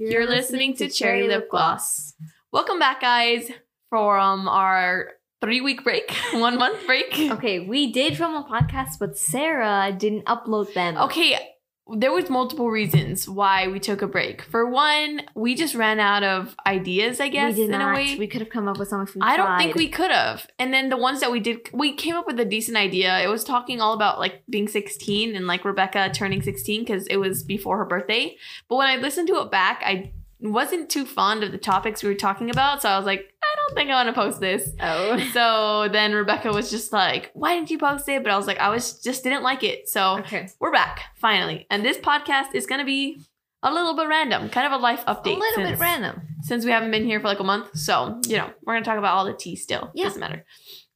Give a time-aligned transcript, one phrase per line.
[0.00, 2.14] You're, listening to Cherry Lip Gloss.
[2.52, 3.50] Welcome back, guys,
[3.90, 5.10] from our
[5.42, 7.14] three week break, one month break.
[7.18, 10.96] Okay, we did film a podcast, but Sarah didn't upload them.
[10.96, 11.38] Okay,
[11.94, 14.42] there was multiple reasons why we took a break.
[14.42, 17.92] For one, we just ran out of ideas, I guess, in not.
[17.92, 18.16] a way.
[18.18, 19.58] We could have come up with some if we I don't tried.
[19.58, 20.46] think we could have.
[20.58, 23.20] And then the ones that we did, we came up with a decent idea.
[23.20, 27.16] It was talking all about like being 16 and like Rebecca turning 16 because it
[27.16, 28.36] was before her birthday.
[28.68, 30.12] But when I listened to it back, I
[30.42, 32.82] wasn't too fond of the topics we were talking about.
[32.82, 34.70] So I was like, I don't think I want to post this.
[34.80, 35.18] Oh.
[35.32, 38.22] So then Rebecca was just like, Why didn't you post it?
[38.22, 39.88] But I was like, I was just didn't like it.
[39.88, 40.48] So Okay.
[40.60, 41.66] we're back finally.
[41.70, 43.20] And this podcast is going to be
[43.62, 45.36] a little bit random, kind of a life update.
[45.36, 46.22] A little bit random.
[46.42, 47.76] since we haven't been here for like a month.
[47.76, 49.90] So, you know, we're going to talk about all the tea still.
[49.94, 50.04] Yeah.
[50.04, 50.44] Doesn't matter.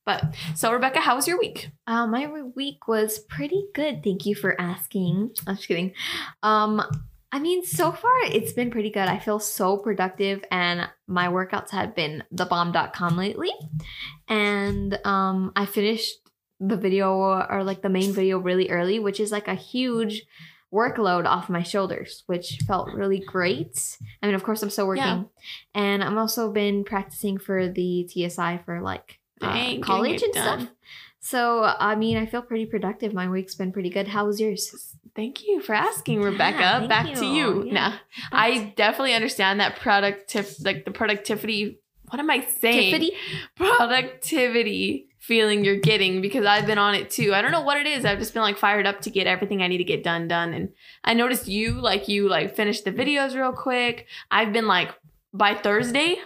[0.06, 1.70] But so, Rebecca, how was your week?
[1.86, 4.02] Uh, my week was pretty good.
[4.04, 5.30] Thank you for asking.
[5.46, 5.92] I'm just kidding.
[6.42, 6.82] Um,
[7.34, 9.08] I mean, so far it's been pretty good.
[9.08, 13.50] I feel so productive, and my workouts have been thebomb.com lately.
[14.28, 16.14] And um, I finished
[16.60, 20.22] the video or like the main video really early, which is like a huge
[20.72, 23.98] workload off my shoulders, which felt really great.
[24.22, 25.22] I mean, of course, I'm still working, Yeah.
[25.74, 30.60] and I'm also been practicing for the TSI for like uh, college and done.
[30.60, 30.70] stuff.
[31.18, 33.12] So, I mean, I feel pretty productive.
[33.12, 34.06] My week's been pretty good.
[34.06, 34.94] How was yours?
[35.14, 36.58] Thank you for asking, Rebecca.
[36.58, 37.64] thank Back to you.
[37.64, 37.72] you.
[37.72, 37.98] Nah, Yeah.
[38.32, 41.78] I definitely understand that productive, like the productivity.
[42.10, 42.90] What am I saying?
[42.90, 43.12] Tiffany?
[43.56, 47.32] Productivity feeling you're getting because I've been on it too.
[47.32, 48.04] I don't know what it is.
[48.04, 50.52] I've just been like fired up to get everything I need to get done done.
[50.52, 50.70] And
[51.02, 53.00] I noticed you like you like finished the mm-hmm.
[53.00, 54.06] videos real quick.
[54.30, 54.90] I've been like
[55.32, 56.16] by Thursday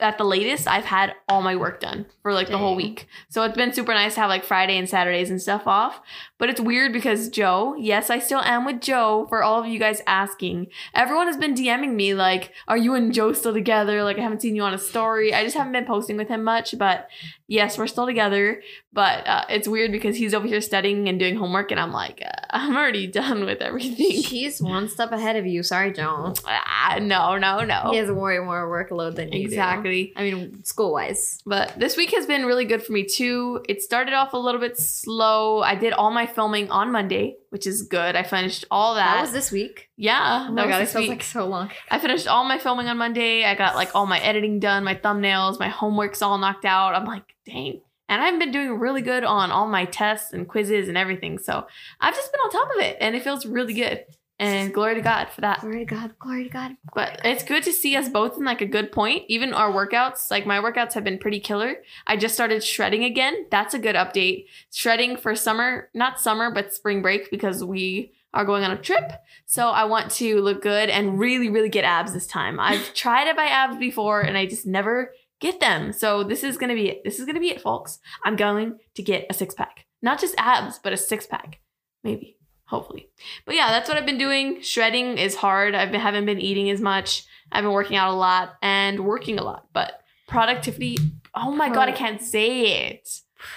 [0.00, 3.06] at the latest I've had all my work done for like the whole week.
[3.28, 6.00] So it's been super nice to have like Friday and Saturdays and stuff off.
[6.38, 9.78] But it's weird because Joe, yes, I still am with Joe for all of you
[9.78, 10.68] guys asking.
[10.94, 14.02] Everyone has been DMing me like, are you and Joe still together?
[14.02, 15.34] Like I haven't seen you on a story.
[15.34, 17.08] I just haven't been posting with him much, but
[17.46, 18.62] yes, we're still together.
[18.94, 22.22] But uh, it's weird because he's over here studying and doing homework and I'm like,
[22.24, 24.22] uh, I'm already done with everything.
[24.22, 25.62] He's one step ahead of you.
[25.62, 26.32] Sorry, Joe.
[26.88, 27.90] Ah, no, no, no.
[27.90, 29.56] He has way more workload than you do.
[29.70, 30.12] Exactly.
[30.16, 31.38] I mean, school wise.
[31.46, 33.62] But this week has been really good for me too.
[33.68, 35.62] It started off a little bit slow.
[35.62, 38.16] I did all my filming on Monday, which is good.
[38.16, 39.14] I finished all that.
[39.16, 39.88] That was this week.
[39.96, 41.10] yeah, my that god, it this feels week.
[41.10, 41.70] like so long.
[41.90, 43.44] I finished all my filming on Monday.
[43.44, 46.94] I got like all my editing done, my thumbnails, my homework's all knocked out.
[46.94, 47.80] I'm like, dang.
[48.08, 51.38] And I've been doing really good on all my tests and quizzes and everything.
[51.38, 51.66] So
[52.00, 54.04] I've just been on top of it and it feels really good.
[54.38, 55.60] And glory to God for that.
[55.60, 56.14] Glory to God.
[56.18, 56.76] Glory to God.
[56.94, 59.24] But it's good to see us both in like a good point.
[59.28, 61.76] Even our workouts, like my workouts have been pretty killer.
[62.06, 63.46] I just started shredding again.
[63.50, 64.46] That's a good update.
[64.72, 69.10] Shredding for summer, not summer, but spring break because we are going on a trip.
[69.46, 72.60] So I want to look good and really, really get abs this time.
[72.60, 75.92] I've tried to buy abs before and I just never get them.
[75.92, 77.04] So this is going to be it.
[77.04, 77.98] This is going to be it, folks.
[78.22, 79.86] I'm going to get a six pack.
[80.02, 81.60] Not just abs, but a six pack.
[82.04, 82.35] Maybe.
[82.66, 83.08] Hopefully.
[83.44, 84.60] But yeah, that's what I've been doing.
[84.60, 85.74] Shredding is hard.
[85.74, 87.24] I have haven't been eating as much.
[87.52, 89.66] I've been working out a lot and working a lot.
[89.72, 90.98] But productivity,
[91.34, 93.08] oh my god, I can't say it.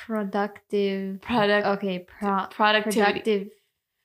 [0.05, 1.21] Productive.
[1.21, 1.99] Product Okay.
[1.99, 3.49] Pro- productivity.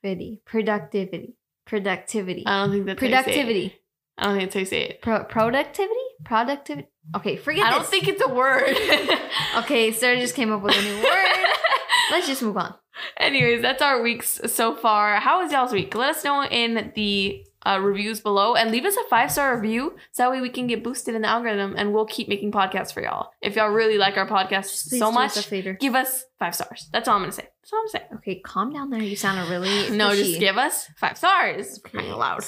[0.03, 0.41] productivity.
[0.44, 1.36] Productivity.
[1.66, 2.47] Productivity.
[2.47, 3.34] I don't think that's how you say it.
[3.34, 3.81] Productivity.
[4.16, 5.03] I don't think that's how you say it.
[5.03, 6.00] Pro- productivity?
[6.25, 6.88] Productivity?
[7.16, 7.91] Okay, forget I don't this.
[7.91, 8.76] think it's a word.
[9.59, 11.04] Okay, Sarah just came up with a new word.
[12.10, 12.75] Let's just move on.
[13.16, 15.16] Anyways, that's our weeks so far.
[15.16, 15.94] How was y'all's week?
[15.94, 19.97] Let us know in the uh, reviews below and leave us a five star review
[20.12, 22.92] so that way we can get boosted in the algorithm and we'll keep making podcasts
[22.92, 23.31] for y'all.
[23.41, 25.72] If y'all really like our podcast Please so us much, favor.
[25.72, 26.88] give us five stars.
[26.92, 27.48] That's all I'm gonna say.
[27.62, 28.04] That's all I'm saying.
[28.16, 29.00] Okay, calm down there.
[29.03, 30.16] You sound really No, pushy.
[30.25, 31.81] just give us five stars.
[31.86, 32.44] Okay, I'm loud.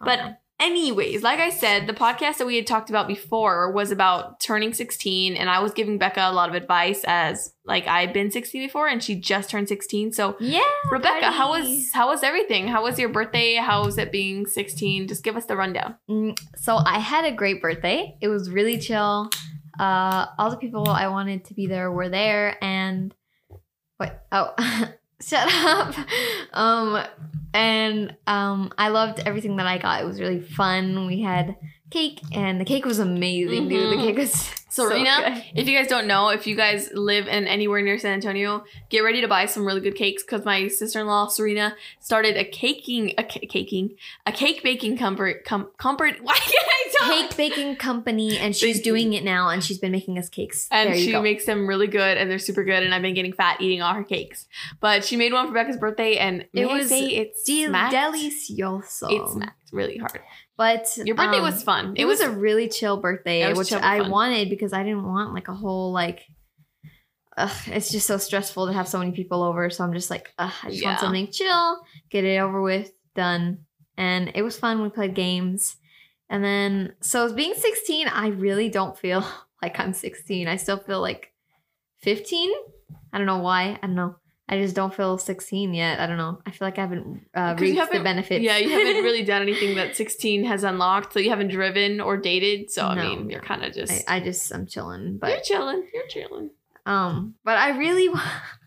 [0.00, 0.36] But down.
[0.60, 4.72] Anyways, like I said, the podcast that we had talked about before was about turning
[4.72, 8.62] 16, and I was giving Becca a lot of advice as like I'd been 16
[8.62, 10.12] before, and she just turned 16.
[10.12, 10.60] So yeah,
[10.90, 12.68] Rebecca, how was how was everything?
[12.68, 13.54] How was your birthday?
[13.54, 15.08] How was it being 16?
[15.08, 15.96] Just give us the rundown.
[16.10, 18.16] Mm, so I had a great birthday.
[18.20, 19.30] It was really chill.
[19.78, 23.14] Uh, all the people I wanted to be there were there, and
[23.96, 24.26] what?
[24.32, 24.54] Oh,
[25.20, 25.94] shut up.
[26.50, 27.04] Um,
[27.54, 30.02] and um, I loved everything that I got.
[30.02, 31.06] It was really fun.
[31.06, 31.56] We had
[31.90, 33.92] cake, and the cake was amazing, dude.
[33.92, 34.04] The Mhm.
[34.06, 34.32] cake was
[34.70, 35.60] so Serena, good.
[35.60, 39.00] if you guys don't know, if you guys live in anywhere near San Antonio, get
[39.00, 43.24] ready to buy some really good cakes because my sister-in-law Serena started a caking, a
[43.24, 43.96] caking,
[44.26, 46.16] a cake baking comfort, com- comfort.
[46.22, 46.54] Why can't
[47.00, 50.66] I cake baking company, and she's doing it now, and she's been making us cakes.
[50.70, 51.22] And she go.
[51.22, 52.82] makes them really good and they're super good.
[52.82, 54.46] And I've been getting fat eating all her cakes.
[54.80, 59.10] But she made one for Becca's birthday and It was it's delicioso.
[59.10, 60.20] It smacked really hard.
[60.58, 61.94] But Your birthday um, was fun.
[61.96, 64.10] It was a really chill birthday, It which chill I fun.
[64.10, 66.26] wanted because I didn't want like a whole like.
[67.36, 70.34] Ugh, it's just so stressful to have so many people over, so I'm just like,
[70.38, 71.78] ugh, I just want something chill,
[72.10, 73.60] get it over with, done.
[73.96, 74.82] And it was fun.
[74.82, 75.76] We played games,
[76.28, 79.24] and then so being 16, I really don't feel
[79.62, 80.48] like I'm 16.
[80.48, 81.32] I still feel like
[82.00, 82.50] 15.
[83.12, 83.78] I don't know why.
[83.80, 84.16] I don't know.
[84.48, 86.00] I just don't feel 16 yet.
[86.00, 86.40] I don't know.
[86.46, 88.42] I feel like I haven't uh, you reaped the haven't- benefits.
[88.42, 91.12] Yeah, you haven't really done anything that 16 has unlocked.
[91.12, 92.70] So you haven't driven or dated.
[92.70, 94.08] So, I mean, you're kind of just.
[94.08, 95.86] I, I just I'm chilling, but you're chilling.
[95.92, 96.50] You're chilling.
[96.86, 98.08] Um, but I really,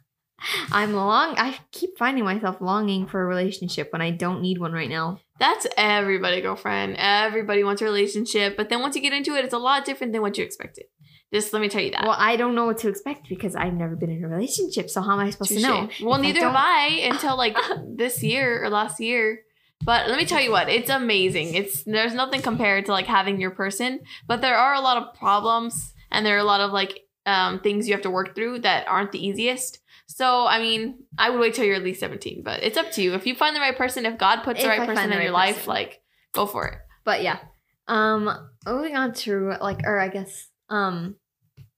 [0.71, 1.35] I'm long.
[1.37, 5.19] I keep finding myself longing for a relationship when I don't need one right now.
[5.39, 6.95] That's everybody, girlfriend.
[6.99, 8.55] Everybody wants a relationship.
[8.57, 10.85] But then once you get into it, it's a lot different than what you expected.
[11.33, 12.03] Just let me tell you that.
[12.03, 14.89] Well, I don't know what to expect because I've never been in a relationship.
[14.89, 15.61] So how am I supposed Touche.
[15.61, 15.89] to know?
[16.03, 17.55] Well, I neither don't- have I until like
[17.95, 19.41] this year or last year.
[19.83, 21.55] But let me tell you what, it's amazing.
[21.55, 25.15] It's there's nothing compared to like having your person, but there are a lot of
[25.15, 28.59] problems and there are a lot of like um, things you have to work through
[28.59, 29.79] that aren't the easiest.
[30.07, 33.01] So I mean, I would wait till you're at least 17, but it's up to
[33.01, 33.13] you.
[33.15, 35.11] If you find the right person, if God puts If the right I person find
[35.13, 35.69] in the your right life, person.
[35.69, 36.01] like
[36.33, 36.77] go for it.
[37.03, 37.39] But yeah.
[37.87, 38.29] Um,
[38.67, 41.15] moving on to like, or I guess, um,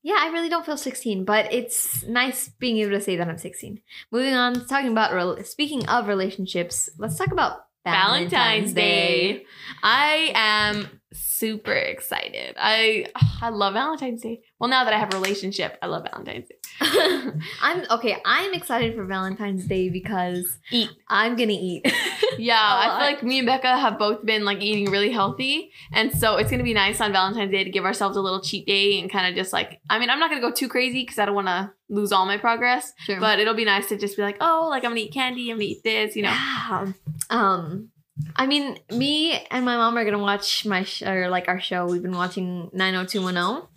[0.03, 3.37] yeah, I really don't feel 16, but it's nice being able to say that I'm
[3.37, 3.81] 16.
[4.11, 9.45] Moving on, talking about, rel- speaking of relationships, let's talk about Valentine's Day.
[9.81, 12.55] I am super excited.
[12.57, 13.07] I
[13.41, 14.41] I love Valentine's Day.
[14.63, 16.55] Well, now that I have a relationship, I love Valentine's Day.
[17.61, 18.21] I'm okay.
[18.23, 20.89] I'm excited for Valentine's Day because Eat.
[21.09, 21.85] I'm gonna eat.
[22.37, 26.17] Yeah, I feel like me and Becca have both been like eating really healthy, and
[26.17, 28.99] so it's gonna be nice on Valentine's Day to give ourselves a little cheat day
[28.99, 29.81] and kind of just like.
[29.89, 32.25] I mean, I'm not gonna go too crazy because I don't want to lose all
[32.25, 33.19] my progress, sure.
[33.19, 35.57] but it'll be nice to just be like, oh, like I'm gonna eat candy, I'm
[35.57, 36.29] gonna eat this, you know.
[36.29, 36.93] Yeah.
[37.29, 37.89] Um,
[38.35, 41.85] I mean, me and my mom are gonna watch my sh- or like our show.
[41.85, 43.67] We've been watching 90210.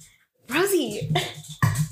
[0.51, 1.13] Rosie.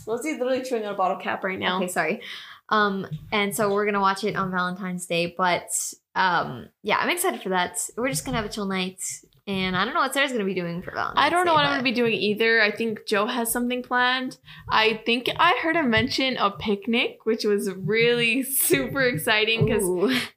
[0.07, 1.79] Rosie's literally chewing on a bottle cap right now.
[1.79, 2.21] Okay, sorry.
[2.69, 5.35] Um, and so we're gonna watch it on Valentine's Day.
[5.37, 5.71] But
[6.15, 7.79] um, yeah, I'm excited for that.
[7.97, 9.03] We're just gonna have a chill night,
[9.47, 11.27] and I don't know what Sarah's gonna be doing for Valentine's.
[11.27, 12.63] I don't know Day, what I'm gonna be doing either.
[12.63, 14.39] I think Joe has something planned.
[14.69, 19.85] I think I heard him mention a picnic, which was really super exciting because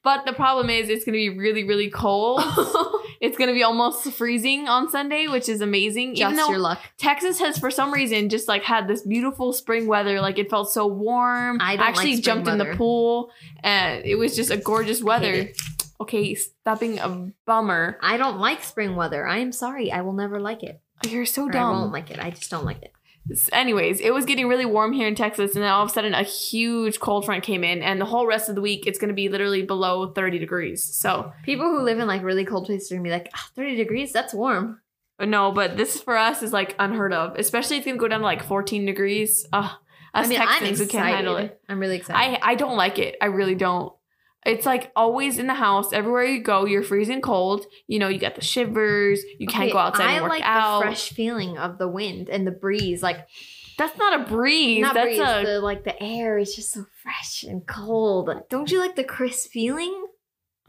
[0.02, 2.42] but the problem is it's gonna be really, really cold.
[3.20, 6.16] it's gonna be almost freezing on Sunday, which is amazing.
[6.16, 6.80] Even Just though your luck.
[6.98, 10.20] Texas has for some reason just like had this beautiful spring weather.
[10.20, 11.58] Like it felt so warm.
[11.60, 13.30] I don't actually like jumped in the pool
[13.62, 15.48] and it was just a gorgeous weather.
[16.00, 17.98] Okay, stop being a bummer.
[18.00, 19.26] I don't like spring weather.
[19.26, 19.90] I am sorry.
[19.90, 20.80] I will never like it.
[21.08, 21.80] You're so Or I dumb.
[21.80, 22.18] won't like it.
[22.20, 22.92] I just don't like it.
[23.52, 26.14] Anyways, it was getting really warm here in Texas, and then all of a sudden
[26.14, 29.08] a huge cold front came in, and the whole rest of the week it's going
[29.08, 30.82] to be literally below 30 degrees.
[30.84, 33.76] So, People who live in like really cold places are gonna be like, "Ah, 30
[33.76, 34.80] degrees, that's warm.
[35.18, 38.08] but no, but this for us is like unheard of, especially it's going to go
[38.08, 39.46] down to like 14 degrees.
[39.52, 39.58] Uh,
[40.14, 40.90] us I mean, Texans, I'm we excited.
[40.90, 41.60] can't handle it.
[41.68, 42.38] I'm really excited.
[42.42, 43.16] I, I don't like it.
[43.20, 43.92] I really don't.
[44.48, 45.92] It's like always in the house.
[45.92, 47.66] Everywhere you go, you're freezing cold.
[47.86, 49.22] You know, you get the shivers.
[49.38, 50.80] You can't go outside I and work like out.
[50.80, 53.02] the fresh feeling of the wind and the breeze.
[53.02, 53.26] Like
[53.76, 54.82] That's not a breeze.
[54.82, 58.30] not That's breeze, a the like the air is just so fresh and cold.
[58.48, 60.06] Don't you like the crisp feeling?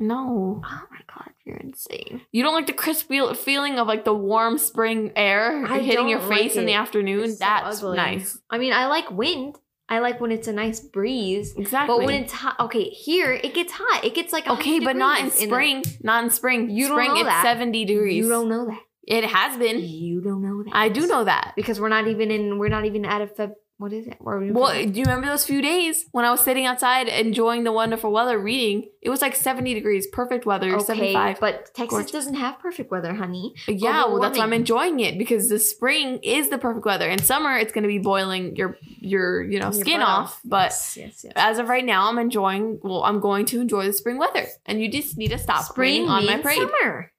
[0.01, 0.61] no.
[0.63, 2.21] Oh my god, you're insane.
[2.31, 6.21] You don't like the crisp feeling of like the warm spring air I hitting your
[6.21, 7.23] face like in the afternoon.
[7.25, 7.97] It's so That's ugly.
[7.97, 8.39] nice.
[8.49, 9.57] I mean, I like wind.
[9.89, 11.55] I like when it's a nice breeze.
[11.57, 11.97] Exactly.
[11.97, 14.05] But when it's hot, okay, here it gets hot.
[14.05, 15.83] It gets like okay, but not in spring.
[16.03, 16.69] not in spring.
[16.69, 17.43] You don't spring know it's that.
[17.43, 18.23] 70 degrees.
[18.23, 18.79] You don't know that.
[19.07, 19.79] It has been.
[19.79, 20.75] You don't know that.
[20.75, 21.53] I do know that.
[21.55, 22.59] because we're not even in.
[22.59, 23.53] We're not even out of Feb.
[23.79, 24.17] What is it?
[24.19, 27.63] Where we Well, do you remember those few days when I was sitting outside enjoying
[27.63, 28.89] the wonderful weather reading?
[29.01, 31.39] It was like 70 degrees, perfect weather, okay, 75.
[31.39, 32.11] but Texas Gorgeous.
[32.11, 33.53] doesn't have perfect weather, honey.
[33.69, 37.07] yeah, well, that's why I'm enjoying it because the spring is the perfect weather.
[37.07, 40.41] In summer, it's going to be boiling your your you know Your skin butt off.
[40.43, 41.33] But yes, yes, yes.
[41.37, 42.81] as of right now, I'm enjoying.
[42.83, 46.09] Well, I'm going to enjoy the spring weather, and you just need to stop spring
[46.09, 46.57] on my parade.
[46.57, 47.13] summer.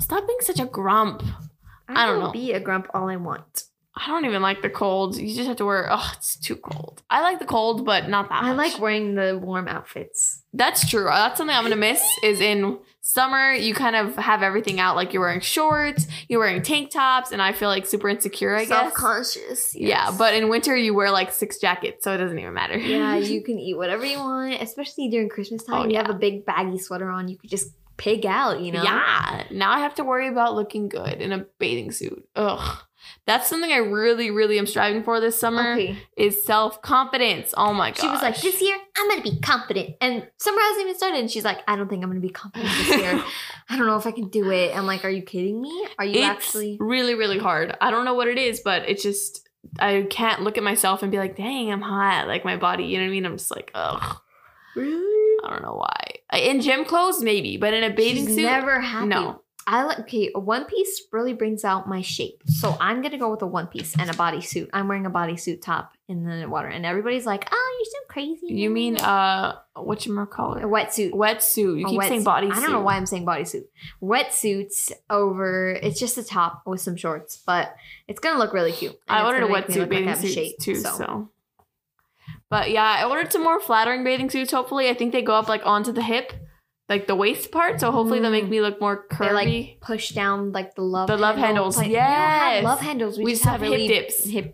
[0.00, 1.22] Stop being such a grump.
[1.88, 2.32] I, I don't know.
[2.32, 3.64] Be a grump all I want.
[3.94, 5.18] I don't even like the cold.
[5.18, 5.86] You just have to wear.
[5.90, 7.02] Oh, it's too cold.
[7.10, 8.42] I like the cold, but not that.
[8.42, 8.72] I much.
[8.72, 10.42] like wearing the warm outfits.
[10.54, 11.08] That's true.
[11.08, 12.02] Uh, that's something I'm gonna miss.
[12.22, 14.96] Is in summer you kind of have everything out.
[14.96, 18.56] Like you're wearing shorts, you're wearing tank tops, and I feel like super insecure.
[18.56, 18.68] I guess.
[18.68, 19.74] Self-conscious.
[19.74, 22.78] Yeah, but in winter you wear like six jackets, so it doesn't even matter.
[22.78, 25.82] yeah, you can eat whatever you want, especially during Christmas time.
[25.82, 26.02] Oh, you yeah.
[26.06, 27.28] have a big baggy sweater on.
[27.28, 28.82] You could just pig out, you know?
[28.82, 29.44] Yeah.
[29.50, 32.26] Now I have to worry about looking good in a bathing suit.
[32.34, 32.78] Ugh.
[33.26, 35.96] That's something I really, really am striving for this summer Okay.
[36.16, 37.54] is self confidence.
[37.56, 38.00] Oh my god.
[38.00, 39.96] She was like, this year, I'm going to be confident.
[40.00, 41.20] And summer hasn't even started.
[41.20, 43.22] And she's like, I don't think I'm going to be confident this year.
[43.68, 44.76] I don't know if I can do it.
[44.76, 45.86] I'm like, are you kidding me?
[45.98, 46.76] Are you it's actually?
[46.80, 47.76] really, really hard.
[47.80, 51.12] I don't know what it is, but it's just I can't look at myself and
[51.12, 52.26] be like, dang, I'm hot.
[52.26, 53.24] Like my body, you know what I mean?
[53.26, 54.18] I'm just like, ugh.
[54.74, 55.36] Really?
[55.44, 56.38] I don't know why.
[56.40, 59.06] In gym clothes, maybe, but in a bathing She's suit, never happy.
[59.08, 59.41] no.
[59.66, 60.30] I like okay.
[60.34, 63.66] A one piece really brings out my shape, so I'm gonna go with a one
[63.68, 64.68] piece and a bodysuit.
[64.72, 68.54] I'm wearing a bodysuit top in the water, and everybody's like, "Oh, you're so crazy."
[68.54, 70.64] You mean uh, what you call a it?
[70.64, 71.12] wetsuit?
[71.12, 71.78] Wetsuit.
[71.78, 72.24] You A keep saying wetsuit.
[72.24, 72.48] body.
[72.50, 73.64] I don't know why I'm saying bodysuit.
[74.02, 75.70] Wetsuits over.
[75.72, 77.74] It's just a top with some shorts, but
[78.08, 78.98] it's gonna look really cute.
[79.08, 80.74] I ordered a gonna make me wetsuit look like bathing suit shape, too.
[80.76, 81.30] So.
[82.50, 84.52] but yeah, I ordered some more flattering bathing suits.
[84.52, 86.32] Hopefully, I think they go up like onto the hip,
[86.92, 87.80] like the waist part.
[87.80, 88.56] So hopefully they'll make Mm.
[88.56, 89.32] me look more They curvy.
[89.42, 92.64] like push down like the love The love handle handles, type- We don't have yes.
[92.70, 93.18] love handles.
[93.18, 94.16] We, We just just have, have hip dips.
[94.36, 94.48] hip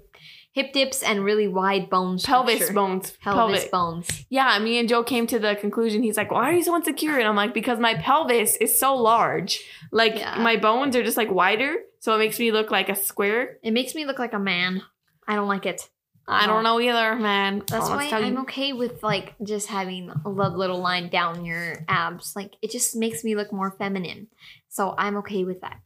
[0.58, 2.74] hip dips and really wide bones pelvis structure.
[2.80, 3.06] bones.
[3.22, 3.70] pelvis pelvic.
[3.70, 4.06] bones.
[4.28, 6.02] Yeah, me and Joe came to the conclusion.
[6.02, 8.90] He's like, "Why are you so insecure?" And I'm like, "Because my pelvis is so
[8.96, 9.52] large.
[9.92, 10.36] Like Yeah.
[10.48, 13.72] my bones are just like wider, so it makes me look like a square." It
[13.78, 14.82] makes me look like a man.
[15.30, 15.80] I don't like it.
[16.28, 17.62] I don't know either, man.
[17.66, 18.40] That's Oh, why I'm you.
[18.42, 22.34] okay with like just having a little line down your abs.
[22.36, 24.28] Like it just makes me look more feminine.
[24.68, 25.80] So I'm okay with that.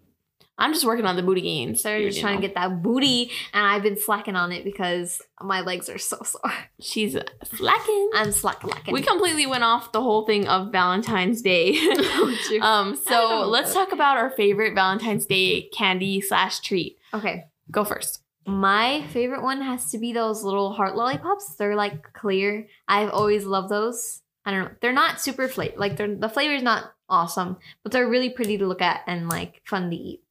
[0.58, 1.80] I'm just working on the booty gains.
[1.80, 5.60] Sarah's just trying to get that booty, and I've been slacking on it because my
[5.62, 6.52] legs are so sore.
[6.80, 8.10] She's slacking.
[8.14, 8.92] I'm slack lacking.
[8.92, 11.70] We completely went off the whole thing of Valentine's Day.
[12.60, 16.98] um, I so let's talk about our favorite Valentine's Day candy slash treat.
[17.14, 17.44] okay.
[17.70, 18.21] Go first.
[18.46, 21.54] My favorite one has to be those little heart lollipops.
[21.56, 22.66] They're like clear.
[22.88, 24.22] I've always loved those.
[24.44, 24.70] I don't know.
[24.80, 25.74] They're not super flavor.
[25.76, 29.28] Like they're the flavor is not awesome, but they're really pretty to look at and
[29.28, 30.22] like fun to eat.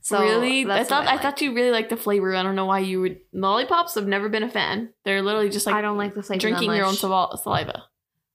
[0.00, 1.22] So really, I thought I, like.
[1.22, 2.34] thought you really liked the flavor.
[2.34, 3.20] I don't know why you would.
[3.32, 4.90] Lollipops, I've never been a fan.
[5.04, 6.40] They're literally just like I don't like the flavor.
[6.40, 7.36] drinking your own saliva.
[7.36, 7.84] saliva.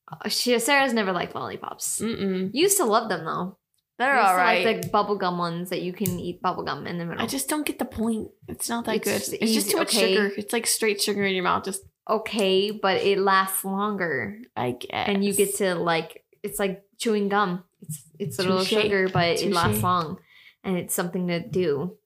[0.09, 1.99] Uh, She, Sarah's never liked lollipops.
[1.99, 2.51] Mm-mm.
[2.53, 3.57] Used to love them though.
[3.97, 4.65] They're Used to all right.
[4.65, 7.21] Like the bubblegum ones that you can eat bubblegum in the middle.
[7.23, 8.29] I just don't get the point.
[8.47, 9.19] It's not that It's good.
[9.19, 10.13] just It's just too much okay?
[10.13, 10.31] sugar.
[10.37, 11.63] It's like straight sugar in your mouth.
[11.65, 15.09] Just okay, but it lasts longer, I guess.
[15.09, 17.63] and you get to like it's like chewing gum.
[17.81, 18.81] It's it's a little Touche.
[18.83, 20.17] sugar, but it lasts long,
[20.63, 21.97] and it's something to do.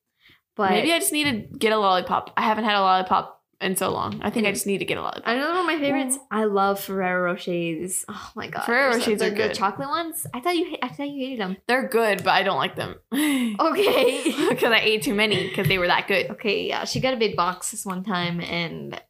[0.56, 2.32] But maybe I just need to get a lollipop.
[2.38, 4.20] I haven't had a lollipop in so long.
[4.24, 4.54] I think I Mm.
[4.54, 5.24] just need to get a lollipop.
[5.28, 6.18] I know one of my favorites.
[6.30, 8.04] I love Ferrero Rochers.
[8.10, 9.54] Oh my god, Ferrero so- Rochers are the good.
[9.54, 10.26] chocolate ones.
[10.34, 11.58] I thought you I thought you hated them.
[11.68, 12.96] They're good, but I don't like them.
[13.60, 14.34] Okay.
[14.50, 16.30] Because I ate too many because they were that good.
[16.32, 19.02] Okay, yeah, she got a big box this one time, and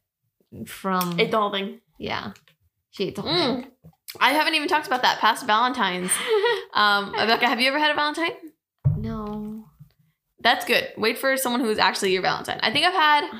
[0.66, 1.80] from Ate the whole thing.
[1.98, 2.32] yeah,
[2.90, 3.66] she ate the whole Mm.
[4.20, 6.10] I haven't even talked about that past Valentine's.
[6.74, 8.32] Um, Rebecca, have you ever had a Valentine?
[8.96, 9.64] no,
[10.40, 10.88] That's good.
[10.96, 12.58] Wait for someone who's actually your Valentine.
[12.62, 13.30] I think I've had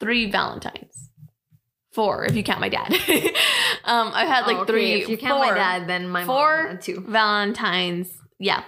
[0.00, 1.10] three Valentines.
[1.92, 2.92] Four, if you count my dad.
[3.84, 4.92] um, I've had like Oh, okay, three.
[5.02, 7.04] If you count four my dad, then my Four mom.
[7.12, 8.08] Valentines.
[8.38, 8.62] Yeah.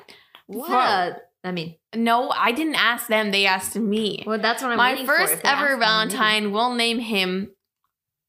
[0.47, 1.29] What?
[1.45, 3.31] I mean, No, I didn't ask them.
[3.31, 4.23] They asked me.
[4.27, 4.77] well, that's what I'm.
[4.77, 5.77] my first ever.
[5.77, 7.51] Valentine, we'll name him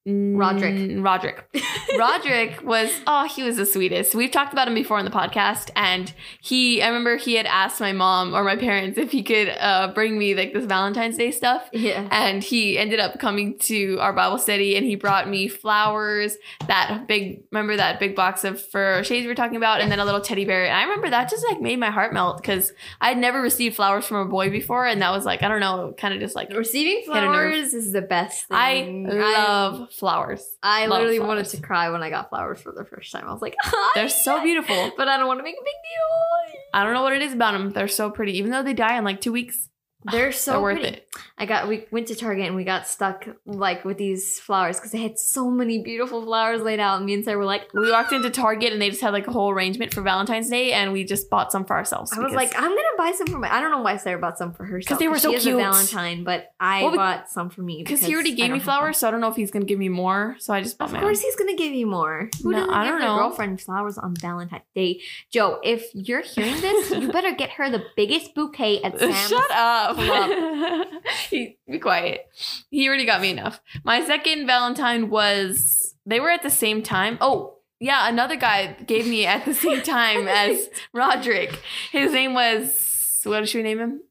[0.06, 0.74] Roderick.
[0.76, 1.46] Mm, Roderick.
[1.98, 4.14] Roderick was oh, he was the sweetest.
[4.16, 6.82] We've talked about him before on the podcast, and he.
[6.82, 10.18] I remember he had asked my mom or my parents if he could uh, bring
[10.18, 12.08] me like this Valentine's Day stuff, Yeah.
[12.12, 16.36] and he ended up coming to our Bible study, and he brought me flowers.
[16.68, 20.00] That big, remember that big box of for shades we were talking about, and then
[20.00, 20.66] a little teddy bear.
[20.66, 23.78] And I remember that just like made my heart melt because I had never received
[23.78, 26.36] flowers from a boy before, and that was like I don't know, kind of just
[26.36, 28.58] like Receiving flowers is the best thing.
[28.58, 30.44] I love flowers.
[30.62, 31.28] I, love literally flowers.
[31.28, 33.26] wanted to cry when I got flowers for the first time.
[33.28, 34.92] I was like, ah, They're so beautiful.
[34.98, 36.62] but I don't want to make a big deal.
[36.74, 37.72] I don't know what it is about them.
[37.72, 39.70] They're so pretty, even though they die in like two weeks.
[40.12, 40.98] They're so they're worth pretty.
[40.98, 41.08] it.
[41.38, 44.92] I got we went to Target and we got stuck like with these flowers because
[44.92, 46.98] they had so many beautiful flowers laid out.
[46.98, 49.28] And me and Sarah were like, We walked into Target and they just had like
[49.28, 52.12] a whole arrangement for Valentine's Day, and we just bought some for ourselves.
[52.14, 53.54] I was like, I'm gonna buy some for my.
[53.54, 55.44] I don't know why Sarah bought some for herself because they were so she is
[55.44, 55.56] cute.
[55.56, 58.98] a Valentine, but I Well, bought some for me because he already gave me flowers,
[58.98, 60.36] so I don't know if he's gonna give me more.
[60.40, 61.24] So I just bought Of my course, own.
[61.24, 62.30] he's gonna give you more.
[62.42, 63.16] Who No, doesn't I give their know.
[63.18, 65.02] girlfriend flowers on Valentine's Day?
[65.32, 69.30] Joe, if you're hearing this, you better get her the biggest bouquet at Sam's.
[69.30, 69.93] Shut up.
[69.94, 70.88] Club.
[71.30, 72.28] he, be quiet.
[72.70, 73.62] He already got me enough.
[73.84, 77.18] My second Valentine was they were at the same time.
[77.22, 81.60] Oh, yeah, another guy gave me at the same time as Roderick.
[81.92, 84.02] His name was what should we name him?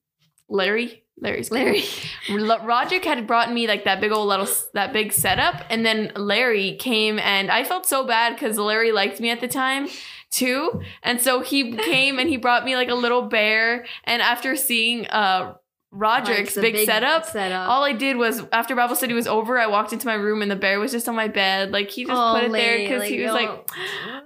[0.49, 1.05] Larry.
[1.21, 1.51] Larry's.
[1.51, 1.85] Larry.
[2.29, 6.77] Roderick had brought me like that big old little that big setup, and then Larry
[6.81, 9.89] came, and I felt so bad because Larry liked me at the time.
[10.33, 10.81] too.
[11.03, 13.85] And so he came and he brought me like a little bear.
[14.05, 15.55] And after seeing uh
[15.95, 17.69] Roderick's Like, the big, setup, setup.
[17.69, 20.51] all I did was after Bible study was over, I walked into my room and
[20.51, 21.71] the bear was just on my bed.
[21.71, 23.35] Like he just Oh, put it there because he was oh.
[23.35, 23.67] like,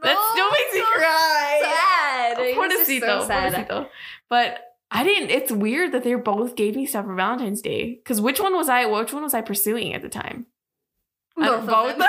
[0.02, 1.60] that Oh, still makes me cry.
[1.62, 2.38] Sad.
[2.38, 3.52] It Pobrecito, so sad.
[3.68, 3.88] pobrecito.
[4.28, 4.60] But
[4.92, 5.30] I didn't.
[5.30, 7.94] It's weird that they both gave me stuff for Valentine's Day.
[7.96, 8.86] Because which one was I?
[8.86, 10.46] Which one was I pursuing at the time?
[11.36, 12.08] Both them.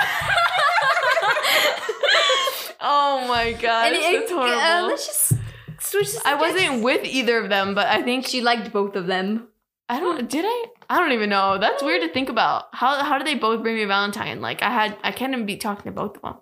[2.80, 5.32] oh my god, it, that's uh, let's just
[5.80, 6.08] switch.
[6.24, 9.48] I wasn't with either of them, but I think She liked both of them.
[9.88, 10.28] I don't.
[10.28, 10.64] Did I?
[10.90, 11.58] I don't even know.
[11.58, 12.66] That's weird to think about.
[12.72, 14.40] How how did they both bring me Valentine?
[14.40, 16.36] Like I had, I can't even be talking to both of them.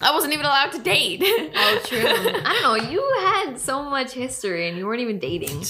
[0.00, 1.22] I wasn't even allowed to date.
[1.24, 1.98] Oh, true.
[2.06, 2.90] I don't know.
[2.90, 5.64] You had so much history, and you weren't even dating.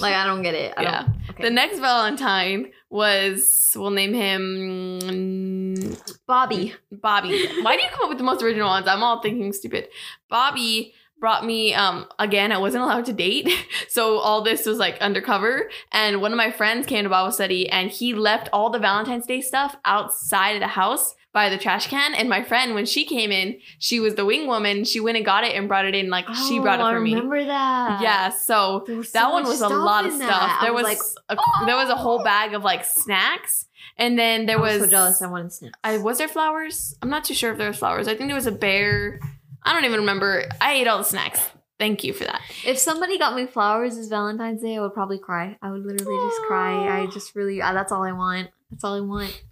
[0.00, 0.74] Like, I don't get it.
[0.76, 1.02] I Yeah.
[1.02, 1.42] Don't, okay.
[1.44, 5.96] The next Valentine was we'll name him
[6.26, 6.74] Bobby.
[6.92, 7.48] Bobby.
[7.62, 8.86] Why do you come up with the most original ones?
[8.86, 9.88] I'm all thinking stupid.
[10.28, 13.48] Bobby brought me um again I wasn't allowed to date
[13.88, 17.62] so all this was like undercover and one of my friends came to Bible study
[17.76, 21.86] and he left all the Valentine's Day stuff outside of the house by the trash
[21.88, 25.16] can and my friend when she came in she was the wing woman she went
[25.16, 27.14] and got it and brought it in like she brought it Oh, for I me
[27.14, 28.00] remember that.
[28.02, 30.28] yeah so There was that one was a lot of in stuff.
[30.30, 30.58] that.
[30.60, 30.98] I There was, like,
[31.30, 33.66] a, there was a whole bag of like snacks,
[33.96, 34.84] and then there I was was.
[34.84, 35.22] so jealous.
[35.22, 35.78] I wanted snacks.
[35.82, 36.94] I was there flowers.
[37.02, 38.06] I'm not too sure if there was flowers.
[38.08, 39.20] I think there was a bear.
[39.64, 40.44] I don't even remember.
[40.60, 41.40] I ate all the snacks.
[41.78, 42.40] Thank you for that.
[42.64, 45.56] If somebody got me flowers this Valentine's Day, I would probably cry.
[45.60, 47.00] I would literally just cry.
[47.02, 48.50] I just really, uh, that's all I want.
[48.70, 49.42] That's all I want.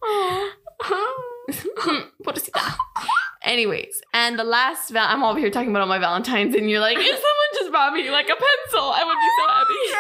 [2.25, 2.75] Pobrecita.
[3.43, 6.79] Anyways, and the last val- I'm over here talking about all my Valentines, and you're
[6.79, 9.75] like, if someone just brought me like a pencil, I would be so happy.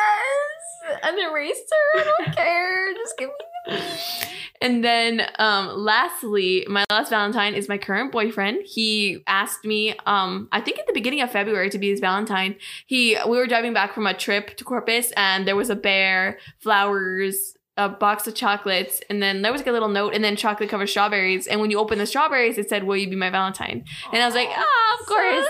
[0.84, 1.62] Yes, an eraser.
[1.96, 2.92] I don't care.
[2.94, 3.78] Just give me.
[4.62, 8.64] And then um lastly, my last Valentine is my current boyfriend.
[8.64, 12.54] He asked me um I think at the beginning of February to be his Valentine.
[12.86, 16.38] He we were driving back from a trip to Corpus and there was a bear,
[16.60, 20.36] flowers, a box of chocolates, and then there was like a little note and then
[20.36, 21.46] chocolate covered strawberries.
[21.46, 23.84] And when you open the strawberries, it said, Will you be my Valentine?
[24.12, 25.46] And I was like, Ah, of course.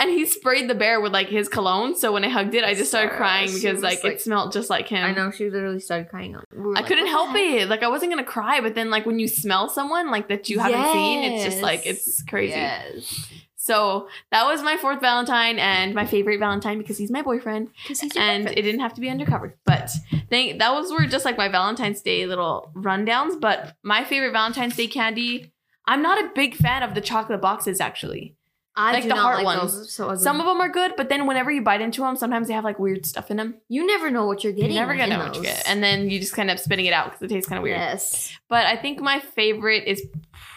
[0.00, 1.96] And he sprayed the bear with like his cologne.
[1.96, 4.52] So when I hugged it, I just started Sarah, crying because like, like- it smelled
[4.52, 5.04] just like him.
[5.04, 6.34] I know she literally started crying.
[6.50, 7.68] We I like, couldn't help heck?" it.
[7.68, 10.58] Like I wasn't gonna cry, but then like when you smell someone like that you
[10.58, 12.52] haven't seen, it's just like it's crazy.
[12.54, 13.28] Yes.
[13.64, 17.98] So that was my fourth Valentine and my favorite Valentine because he's my boyfriend, Because
[17.98, 18.58] he's your and boyfriend.
[18.58, 19.56] it didn't have to be undercover.
[19.64, 19.90] But
[20.30, 23.40] that was were just like my Valentine's Day little rundowns.
[23.40, 25.50] But my favorite Valentine's Day candy,
[25.86, 28.36] I'm not a big fan of the chocolate boxes actually.
[28.76, 29.72] I like the heart like ones.
[29.72, 29.92] Those.
[29.94, 30.14] So.
[30.16, 32.64] Some of them are good, but then whenever you bite into them, sometimes they have
[32.64, 33.54] like weird stuff in them.
[33.68, 34.72] you never know what you're getting.
[34.72, 36.92] You never gonna know what you get, and then you just kind of spitting it
[36.92, 37.78] out because it tastes kind of weird.
[37.78, 38.36] Yes.
[38.50, 40.04] But I think my favorite is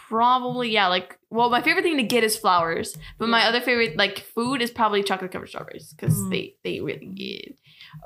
[0.09, 2.97] probably yeah, like well, my favorite thing to get is flowers.
[3.19, 6.29] But my other favorite like food is probably chocolate covered strawberries because Mm.
[6.31, 7.55] they they really good.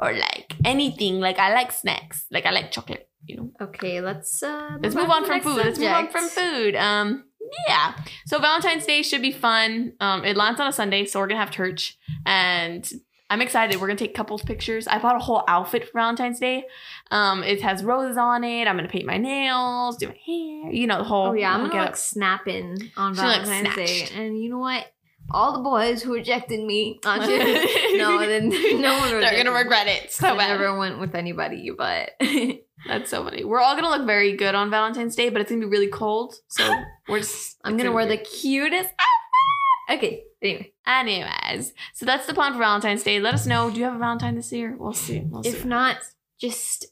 [0.02, 3.08] Or like anything like I like snacks, like I like chocolate.
[3.26, 3.52] You know.
[3.62, 5.58] Okay, let's uh Let's move on from food.
[5.58, 6.76] next Let's move on from food.
[6.76, 7.26] Um,
[7.68, 7.96] yeah.
[8.26, 9.94] So Valentine's Day should be fun.
[10.00, 12.90] Um, it lands on a Sunday, so we're gonna have church, and
[13.32, 13.80] I'm excited.
[13.80, 14.88] We're gonna take couples pictures.
[14.88, 16.66] I bought a whole outfit for Valentine's Day.
[17.12, 18.68] Um, it has roses on it.
[18.68, 20.74] I'm gonna paint my nails, do my hair.
[20.74, 21.28] You know the whole.
[21.28, 21.96] Oh yeah, I'm gonna like up.
[21.96, 24.86] snapping on She, like, Valentine's Day, and you know what?
[25.32, 28.50] All the boys who rejected me, no, then
[28.82, 29.22] no one.
[29.22, 30.48] They're gonna regret it so I bad.
[30.50, 32.12] never went with anybody, but
[32.88, 33.46] That's so funny.
[33.46, 36.36] We're all gonna look very good on Valentine's Day, but it's gonna be really cold,
[36.48, 36.70] so
[37.08, 37.58] we're just.
[37.64, 39.98] I'm gonna be wear the cutest outfit.
[39.98, 43.20] Okay, anyway, Anyways, so that's the plan for Valentine's Day.
[43.20, 43.70] Let us know.
[43.70, 44.76] Do you have a Valentine this year?
[44.78, 45.20] We'll see.
[45.20, 45.68] We'll if see.
[45.68, 45.98] not,
[46.40, 46.86] just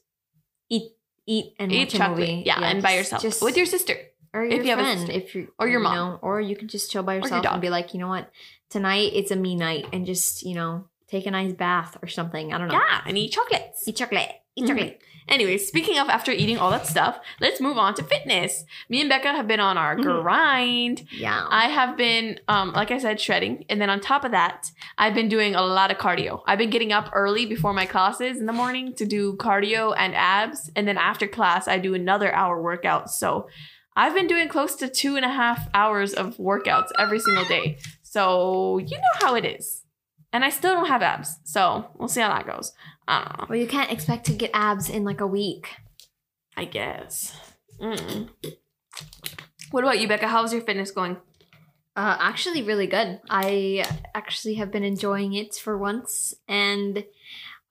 [0.68, 0.92] eat,
[1.26, 2.18] eat, and eat a chocolate.
[2.20, 2.42] movie.
[2.46, 3.96] Yeah, and by yourself just with your sister.
[4.32, 5.12] or if your you have a friend, sister.
[5.14, 5.94] if you Or your you mom.
[5.94, 7.52] know, or you can just chill by yourself dog.
[7.54, 8.30] and be like, you know what,
[8.70, 12.52] tonight it's a me night, and just you know take a nice bath or something.
[12.52, 12.74] I don't know.
[12.74, 13.86] Yeah, and eat chocolates.
[13.88, 14.30] Eat chocolate.
[14.60, 14.68] Eat Mhm.
[14.68, 15.02] chocolate.
[15.28, 18.64] Anyway, speaking of after eating all that stuff, let's move on to fitness.
[18.88, 20.22] Me and Becca have been on our Mhm.
[20.22, 21.06] grind.
[21.12, 21.46] Yeah.
[21.48, 25.14] I have been, um, like I said, shredding, and then on top of that, I've
[25.14, 26.42] been doing a lot of cardio.
[26.46, 30.16] I've been getting up early before my classes in the morning to do cardio and
[30.16, 33.08] abs, and then after class, I do another hour workout.
[33.10, 33.46] So
[33.94, 37.78] I've been doing close to two and a half hours of workouts every single day.
[38.02, 39.79] So you know how it is,
[40.32, 41.38] and I still don't have abs.
[41.44, 42.72] So we'll see how that goes.
[43.08, 43.46] I don't know.
[43.48, 45.68] well, you can't expect to get abs in like a week.
[46.56, 47.36] I guess.
[47.80, 48.28] Mm.
[49.70, 50.28] What about you, Becca?
[50.28, 51.16] How's your fitness going?
[51.96, 53.20] Uh, actually, really good.
[53.28, 57.04] I actually have been enjoying it for once, and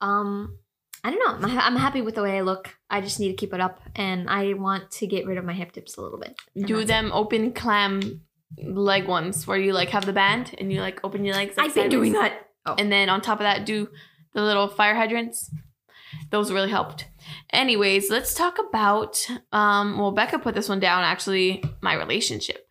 [0.00, 0.58] um,
[1.02, 1.48] I don't know.
[1.48, 2.76] I'm, I'm happy with the way I look.
[2.90, 5.52] I just need to keep it up, and I want to get rid of my
[5.52, 6.36] hip dips a little bit.
[6.54, 8.22] Do that's them open clam
[8.62, 11.56] leg ones where you like have the band and you like open your legs.
[11.56, 12.49] like, I've been doing that.
[12.66, 12.74] Oh.
[12.78, 13.88] And then on top of that, do
[14.34, 15.50] the little fire hydrants.
[16.30, 17.08] Those really helped.
[17.52, 19.26] Anyways, let's talk about.
[19.52, 21.04] Um, well, Becca put this one down.
[21.04, 22.68] Actually, my relationship.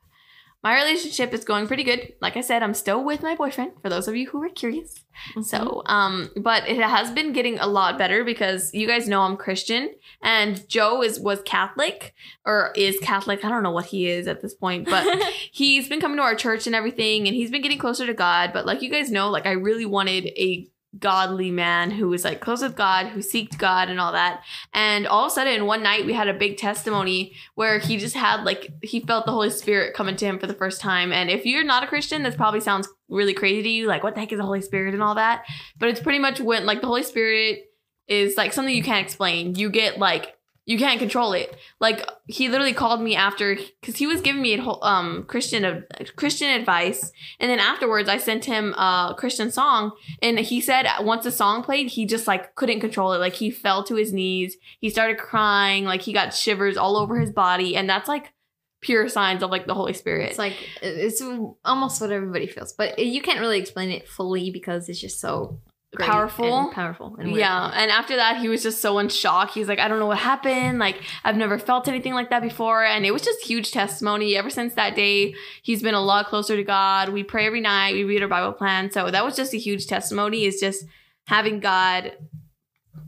[0.62, 2.14] My relationship is going pretty good.
[2.22, 3.72] Like I said, I'm still with my boyfriend.
[3.82, 4.94] For those of you who are curious.
[5.36, 5.46] Mhm.
[5.46, 9.38] So, um, but it has been getting a lot better because you guys know I'm
[9.38, 9.92] Christian
[10.22, 12.14] and Joe is was Catholic
[12.46, 13.46] or is Catholic.
[13.46, 15.06] I don't know what he is at this point, but
[15.52, 18.52] he's been coming to our church and everything and he's been getting closer to God.
[18.54, 22.40] But like you guys know, like I really wanted a godly man who was like
[22.40, 24.44] close with God, who seeked God and all that.
[24.74, 28.16] And all of a sudden, one night we had a big testimony where he just
[28.16, 31.14] had like he felt the Holy Spirit coming to him for the first time.
[31.14, 34.16] And if you're not a Christian, this probably sounds really crazy to you, like what
[34.16, 35.46] the heck is the Holy Spirit and all that.
[35.78, 37.66] But it's pretty much when like the Holy Spirit
[38.08, 39.56] is like something you can't explain.
[39.56, 40.36] You get like
[40.70, 41.58] you can't control it.
[41.80, 45.82] Like he literally called me after because he was giving me um Christian uh,
[46.16, 51.24] Christian advice, and then afterwards I sent him a Christian song, and he said once
[51.24, 53.18] the song played, he just like couldn't control it.
[53.18, 57.20] Like he fell to his knees, he started crying, like he got shivers all over
[57.20, 58.32] his body, and that's like
[58.80, 60.30] pure signs of like the Holy Spirit.
[60.30, 60.54] It's like
[60.84, 61.20] it's
[61.66, 65.60] almost what everybody feels, but you can't really explain it fully because it's just so
[65.98, 66.66] Powerful.
[66.66, 67.16] and powerful.
[67.18, 67.36] And.
[67.36, 69.52] Yeah, and after that, he was just so in shock.
[69.52, 70.78] He's like, I don't know what happened.
[70.78, 72.84] Like, I've never felt anything like that before.
[72.84, 74.36] And it was just huge testimony.
[74.36, 77.10] Ever since that day, he's been a lot closer to God.
[77.10, 78.92] We pray every night, we read our Bible plan.
[78.92, 80.86] So that was just a huge testimony, is just
[81.26, 82.16] having God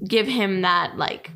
[0.07, 1.29] give him that, like,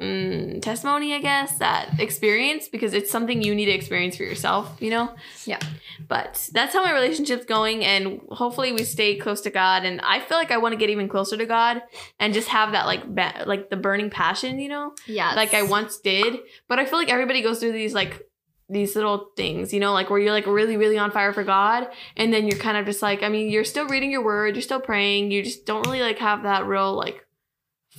[0.00, 4.76] mm, testimony, I guess, that experience, because it's something you need to experience for yourself,
[4.80, 5.14] you know?
[5.44, 5.58] Yeah.
[6.06, 9.84] But that's how my relationship's going, and hopefully we stay close to God.
[9.84, 11.82] And I feel like I want to get even closer to God
[12.20, 15.62] and just have that like ba- like the burning passion, you know, yeah, like I
[15.62, 16.38] once did.
[16.68, 18.22] But I feel like everybody goes through these like
[18.68, 21.88] these little things, you know, like where you're like really really on fire for God,
[22.16, 24.62] and then you're kind of just like, I mean, you're still reading your word, you're
[24.62, 27.26] still praying, you just don't really like have that real like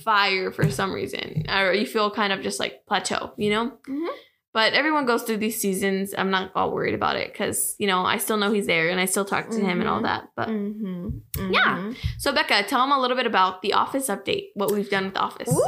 [0.02, 3.72] fire for some reason, or you feel kind of just like plateau, you know.
[3.88, 4.06] Mhm.
[4.52, 6.12] But everyone goes through these seasons.
[6.18, 8.98] I'm not all worried about it because you know I still know he's there and
[8.98, 10.04] I still talk to him and all Mhm.
[10.10, 10.28] that.
[10.34, 11.20] But Mhm.
[11.52, 11.76] Yeah.
[11.78, 11.96] Mhm.
[12.18, 14.46] so Becca, tell them a little bit about the Office update.
[14.54, 15.48] What we've done with the Office.
[15.48, 15.62] Woo!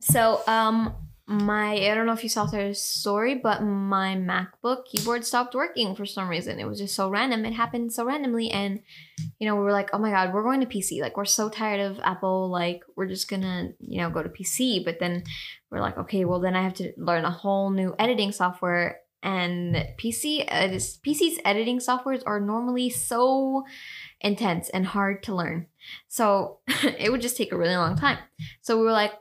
[0.00, 0.94] So, um,
[1.28, 5.96] my I don't know if you saw their story, but my MacBook keyboard stopped working
[5.96, 6.60] for some reason.
[6.60, 7.44] It was just so random.
[7.44, 8.80] It happened so randomly, and
[9.40, 11.00] you know we were like, oh my god, we're going to PC.
[11.00, 12.48] Like we're so tired of Apple.
[12.48, 14.84] Like we're just gonna you know go to PC.
[14.84, 15.24] But then
[15.70, 19.00] we're like, okay, well then I have to learn a whole new editing software.
[19.22, 23.64] And PC edis, uh, PC's editing softwares are normally so
[24.20, 25.66] intense and hard to learn.
[26.06, 28.18] So it would just take a really long time.
[28.60, 29.14] So we were like,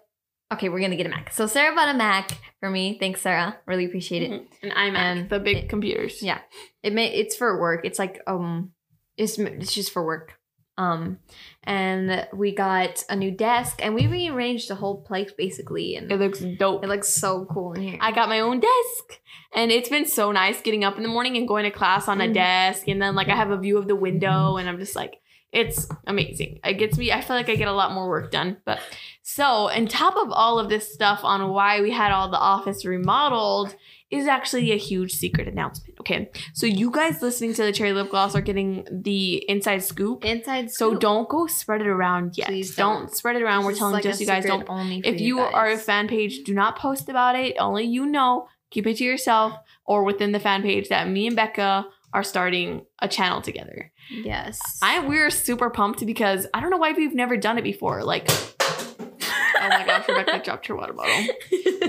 [0.56, 1.32] okay, we're gonna get a Mac.
[1.32, 2.98] So Sarah bought a Mac for me.
[3.00, 3.58] Thanks, Sarah.
[3.66, 4.32] Really appreciate it.
[4.32, 4.46] Mhm.
[4.64, 6.22] An iMac, And the big it- computers.
[6.22, 6.40] Yeah.
[6.84, 7.86] It may it's for work.
[7.86, 8.72] It's like um,
[9.18, 10.34] it's it's just for work.
[10.78, 11.20] Um,
[11.64, 16.20] and we got a new desk and we rearranged the whole place basically, and It
[16.20, 16.84] looks dope.
[16.84, 17.98] it looks so cool in here.
[18.02, 19.20] I got my own desk.
[19.56, 22.20] And it's been so nice getting up in the morning and going to class on
[22.20, 22.34] a Mhm.
[22.34, 22.90] desk.
[22.90, 25.14] And then like I have a view of the window and I'm just like,
[25.56, 26.60] it's amazing.
[26.66, 28.58] It gets me, I feel like I get a lot more work done.
[28.66, 28.82] But
[29.24, 32.86] so on top of all of this stuff on why we had all the office
[32.86, 33.74] remodeled
[34.12, 35.98] is actually a huge secret announcement.
[36.02, 36.30] Okay.
[36.54, 40.26] So you guys listening to the cherry lip gloss are getting the inside scoop.
[40.26, 40.72] Inside.
[40.72, 42.48] So don't go spread it around yet.
[42.48, 43.08] Please don't.
[43.08, 43.16] don't.
[43.16, 43.64] spread it around.
[43.64, 46.44] This We're telling like just you guys don't Only if you are a fan page,
[46.44, 47.56] do not post about it.
[47.58, 48.50] Only you know.
[48.72, 49.54] Keep it to yourself
[49.86, 53.92] or within the fan page that me and Becca are starting a channel together.
[54.10, 58.06] yes, I we're super pumped because I don't know why we've never done it before.
[58.06, 61.36] Like, oh my gosh, Rebecca dropped her water bottle.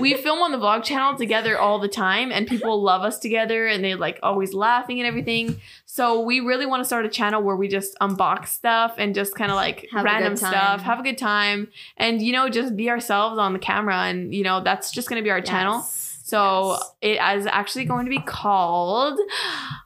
[0.01, 3.67] We film on the vlog channel together all the time, and people love us together,
[3.67, 5.61] and they like always laughing and everything.
[5.85, 9.33] So we really want to start a channel where we just unbox stuff and just
[9.33, 12.89] kind of like Have random stuff, have a good time, and you know just be
[12.89, 15.85] ourselves on the camera, and you know that's just gonna be our channel.
[16.27, 17.19] So Yes.
[17.21, 19.17] it is actually going to be called.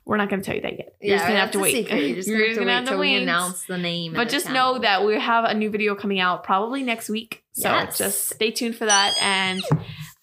[0.05, 0.95] We're not going to tell you that yet.
[0.99, 1.71] You're yeah, just gonna have to wait.
[1.71, 1.97] secret.
[2.03, 4.13] You're just have to wait have to till we announce the name.
[4.13, 4.73] But the just channel.
[4.73, 7.43] know that we have a new video coming out probably next week.
[7.51, 7.97] So Yes.
[7.99, 9.61] just stay tuned for that, and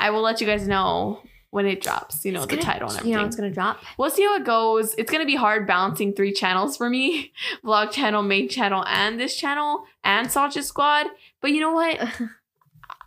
[0.01, 2.25] I will let you guys know when it drops.
[2.25, 3.13] You know It's the gonna- title and everything.
[3.13, 3.79] You know, it's gonna drop.
[3.97, 4.95] We'll see how it goes.
[4.99, 7.33] It's gonna be hard balancing three channels for me:
[7.65, 11.07] vlog channel, main channel, and this channel, and Sausage Squad.
[11.41, 12.01] But you know what?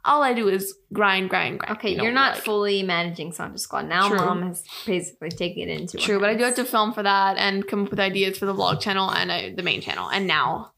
[0.04, 1.78] All I do is grind, grind, grind.
[1.78, 4.08] Okay, you know, you're not like- fully managing Santa Squad now.
[4.10, 4.18] True.
[4.18, 7.38] Mom has basically taken it into True, but I do have to film for that
[7.38, 10.26] and come up with ideas for the vlog channel and uh, the main channel, and
[10.28, 10.72] now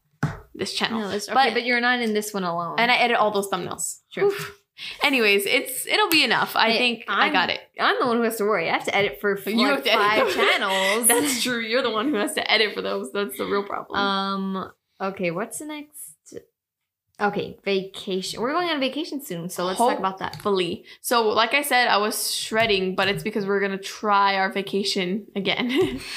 [0.54, 1.00] this channel.
[1.00, 2.76] No, that's- But- okay, but you're not in this one alone.
[2.78, 4.00] and I edit all those thumbnails.
[4.12, 4.26] True.
[4.26, 4.60] Oof.
[5.04, 6.56] Anyways, it's it'll be enough.
[6.56, 7.60] I think i I'm- got it.
[7.78, 8.68] I'm the one who has to worry.
[8.68, 10.34] I have to edit for You like, have to edit five those.
[10.34, 11.06] channels.
[11.06, 11.60] That's true.
[11.60, 13.10] You're the one who has to edit for those.
[13.12, 13.98] That's the real problem.
[13.98, 14.70] Um.
[15.00, 15.30] Okay.
[15.30, 16.03] What's the next?
[17.20, 18.40] Okay, vacation.
[18.40, 20.36] We're going on vacation soon, so let's Hope- talk about that.
[20.42, 20.84] Fully.
[21.00, 25.26] So, like I said, I was shredding, but it's because we're gonna try our vacation
[25.36, 26.00] again.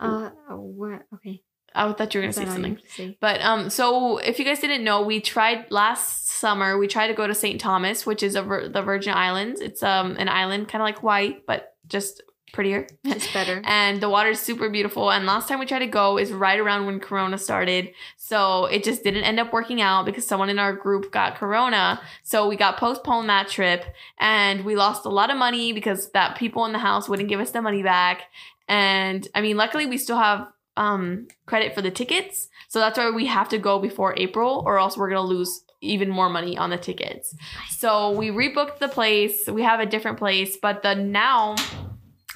[0.00, 0.30] Uh.
[0.50, 1.02] What?
[1.14, 1.42] Okay.
[1.74, 2.76] I thought you were gonna say that all you something.
[2.76, 3.18] to say?
[3.20, 6.78] But um, so if you guys didn't know, we tried last summer.
[6.78, 7.60] We tried to go to St.
[7.60, 9.60] Thomas, which is a the Virgin Islands.
[9.60, 12.86] It's um an island, kind of like Hawaii, but just prettier.
[13.04, 13.62] Just better.
[13.64, 15.10] and the water is super beautiful.
[15.10, 18.84] And last time we tried to go is right around when Corona started, so it
[18.84, 22.00] just didn't end up working out because someone in our group got Corona.
[22.22, 23.84] So we got postponed that trip,
[24.18, 27.40] and we lost a lot of money because that people in the house wouldn't give
[27.40, 28.22] us the money back.
[28.68, 33.10] And I mean, luckily we still have um credit for the tickets, so that's why
[33.10, 36.70] we have to go before April, or else we're gonna lose even more money on
[36.70, 37.34] the tickets.
[37.70, 39.46] So we rebooked the place.
[39.46, 41.54] We have a different place, but the now,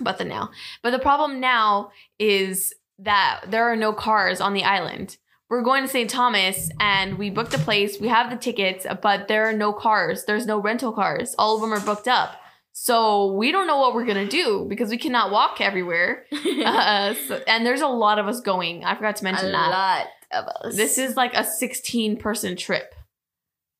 [0.00, 0.50] but the now,
[0.82, 5.16] but the problem now is that there are no cars on the island.
[5.50, 6.08] We're going to St.
[6.08, 8.00] Thomas and we booked a place.
[8.00, 10.24] We have the tickets, but there are no cars.
[10.24, 11.34] There's no rental cars.
[11.38, 12.36] All of them are booked up.
[12.74, 16.24] So we don't know what we're gonna do because we cannot walk everywhere.
[16.64, 18.84] Uh, so- and there's a lot of us going.
[18.84, 19.68] I forgot to mention a that.
[19.68, 20.76] A lot of us.
[20.76, 22.94] This is like a 16 person trip.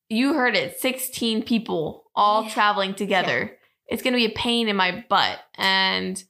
[0.09, 2.49] You heard it 16 people all Yeah.
[2.51, 3.57] traveling together.
[3.93, 5.39] It's going to be a pain in my butt.
[5.53, 6.21] And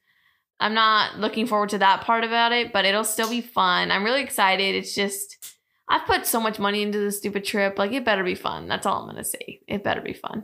[0.59, 3.89] I'm not looking forward to that part about it, but it'll still be fun.
[3.89, 4.75] I'm really excited.
[4.75, 5.55] It's just,
[5.87, 7.79] I've put so much money into this stupid trip.
[7.79, 8.67] Like, it better be fun.
[8.67, 9.61] That's all I'm going to say.
[9.65, 10.43] It better be fun.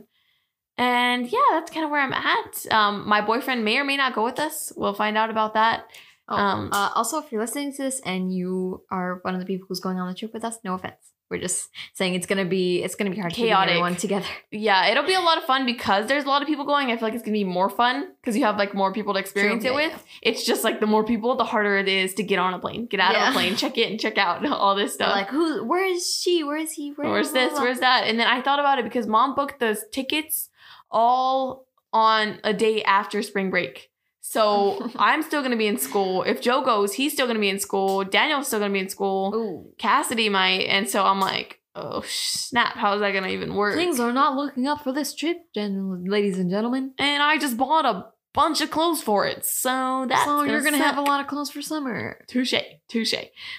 [0.78, 2.66] And yeah, that's kind of where I'm at.
[2.72, 4.72] Um, my boyfriend may or may not go with us.
[4.74, 5.90] We'll find out about that.
[6.26, 9.46] Oh, um, uh, also, if you're listening to this and you are one of the
[9.46, 11.09] people who's going on the trip with us, no offense.
[11.30, 13.70] We're just saying it's gonna be it's gonna be hard Chaotic.
[13.70, 14.26] everyone together.
[14.50, 16.90] yeah, it'll be a lot of fun because there's a lot of people going.
[16.90, 19.20] I feel like it's gonna be more fun because you have like more people to
[19.20, 20.04] experience True, it yeah, with.
[20.22, 22.86] It's just like the more people, the harder it is to get on a plane,
[22.86, 25.14] get out of a plane, check in, check out, all this stuff.
[25.14, 25.64] like, who?
[25.64, 26.42] Where is she?
[26.42, 26.90] Where is he?
[26.90, 27.52] Where, where's blah, this?
[27.52, 27.62] blah.
[27.62, 28.04] Where's that?
[28.08, 30.50] And then I thought about it because mom booked those tickets
[30.90, 33.89] all on a day after spring break.
[34.20, 36.22] So I'm still gonna be in school.
[36.22, 38.04] If Joe goes, he's still gonna be in school.
[38.04, 39.32] Daniel's still gonna be in school.
[39.34, 42.76] Ooh, Cassidy might, and so I'm like, oh snap!
[42.76, 43.74] How is that gonna even work?
[43.76, 46.92] things are not looking up for this trip, gen- ladies and gentlemen.
[46.98, 49.44] and I just bought a bunch of clothes for it.
[49.44, 50.86] So that's so you're gonna suck.
[50.94, 52.24] have a lot of clothes for summer.
[52.28, 52.54] touche,
[52.88, 53.14] touche.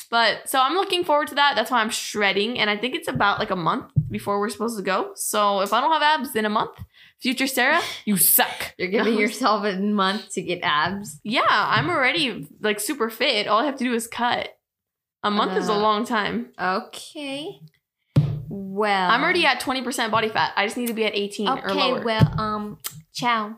[0.10, 1.56] But so I'm looking forward to that.
[1.56, 4.78] That's why I'm shredding, and I think it's about like a month before we're supposed
[4.78, 5.12] to go.
[5.16, 6.78] So if I don't have abs in a month,
[7.22, 8.74] future Sarah, you suck.
[8.78, 11.20] You're giving yourself a month to get abs.
[11.24, 13.48] Yeah, I'm already like super fit.
[13.48, 14.50] All I have to do is cut.
[15.24, 16.52] A month is a Uh, long time.
[16.60, 17.60] Okay.
[18.50, 20.52] Well, I'm already at 20% body fat.
[20.58, 22.80] I just need to be at 18 or Okay, well, um,
[23.14, 23.56] ciao.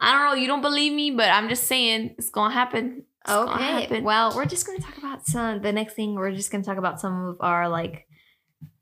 [0.00, 0.34] I don't know.
[0.40, 3.04] You don't believe me, but I'm just saying it's gonna happen.
[3.24, 3.80] It's gonna Okay.
[3.82, 4.04] happen.
[4.04, 5.62] Well, we're just gonna talk about some.
[5.62, 8.06] The next thing, we're just gonna talk about some of our like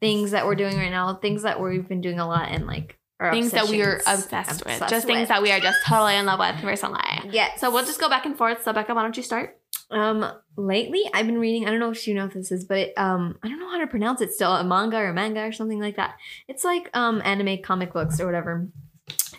[0.00, 2.98] things that we're doing right now, things that we've been doing a lot, and like
[3.20, 4.24] things that we are obsessions.
[4.24, 4.74] obsessed, with.
[4.74, 7.00] Obsessed Just things that we are just totally in love with recently.
[7.30, 7.54] Yeah.
[7.56, 8.62] So we'll just go back and forth.
[8.62, 9.58] So Becca, why don't you start?
[9.90, 10.24] Um,
[10.56, 11.66] lately I've been reading.
[11.66, 13.70] I don't know if you know if this is, but it, um, I don't know
[13.70, 14.32] how to pronounce it.
[14.32, 16.16] Still, a manga or manga or something like that.
[16.48, 18.68] It's like um anime comic books or whatever,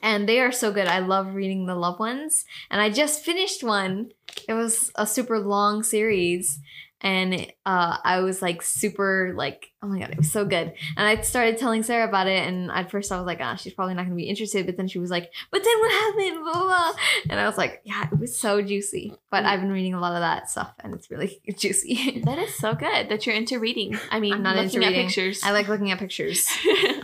[0.02, 0.88] and they are so good.
[0.88, 4.12] I love reading the love ones, and I just finished one.
[4.48, 6.60] It was a super long series,
[7.02, 10.74] and uh, I was like super like oh my god, it was so good.
[10.98, 13.74] And I started telling Sarah about it, and at first I was like, ah, she's
[13.74, 14.66] probably not gonna be interested.
[14.66, 16.44] But then she was like, but then what happened?
[16.44, 16.92] Blah, blah, blah.
[17.30, 19.14] And I was like, yeah, it was so juicy.
[19.30, 22.22] But I've been reading a lot of that stuff, and it's really juicy.
[22.26, 23.98] That is so good that you're into reading.
[24.10, 25.08] I mean, I'm not looking into at reading.
[25.08, 25.42] pictures.
[25.44, 26.48] I like looking at pictures.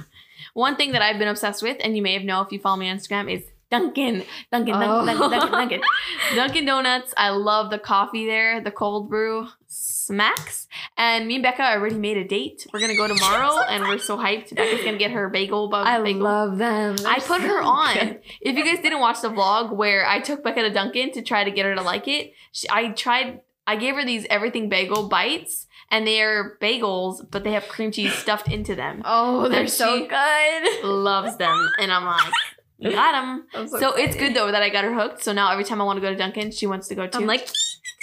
[0.53, 2.77] One thing that I've been obsessed with, and you may have know if you follow
[2.77, 5.05] me on Instagram, is Dunkin', Dunkin', Dunkin', Oh.
[5.05, 5.81] Dunkin', Dunkin', Dunkin',
[6.35, 7.13] Dunkin' Donuts.
[7.17, 10.67] I love the coffee there, the cold brew smacks.
[10.97, 12.67] And me and Becca already made a date.
[12.73, 14.53] We're gonna go tomorrow, and we're so hyped.
[14.55, 16.21] Becca's gonna get her bagel bug I bagel.
[16.21, 16.95] love them.
[17.05, 17.93] I They're put her on.
[17.93, 18.21] good.
[18.41, 21.43] If you guys didn't watch the vlog where I took Becca to Dunkin' to try
[21.43, 23.41] to get her to like it, she, I tried.
[23.67, 27.91] I gave her these everything bagel bites, and they are bagels, but they have cream
[27.91, 29.01] cheese stuffed into them.
[29.05, 30.83] Oh, they're so good.
[30.83, 32.33] Loves them, and I'm like,
[32.89, 33.45] got them.
[33.53, 35.23] I'm So it's good though that I got her hooked.
[35.23, 37.19] So now every time I want to go to Dunkin', she wants to go too.
[37.19, 37.47] I'm like,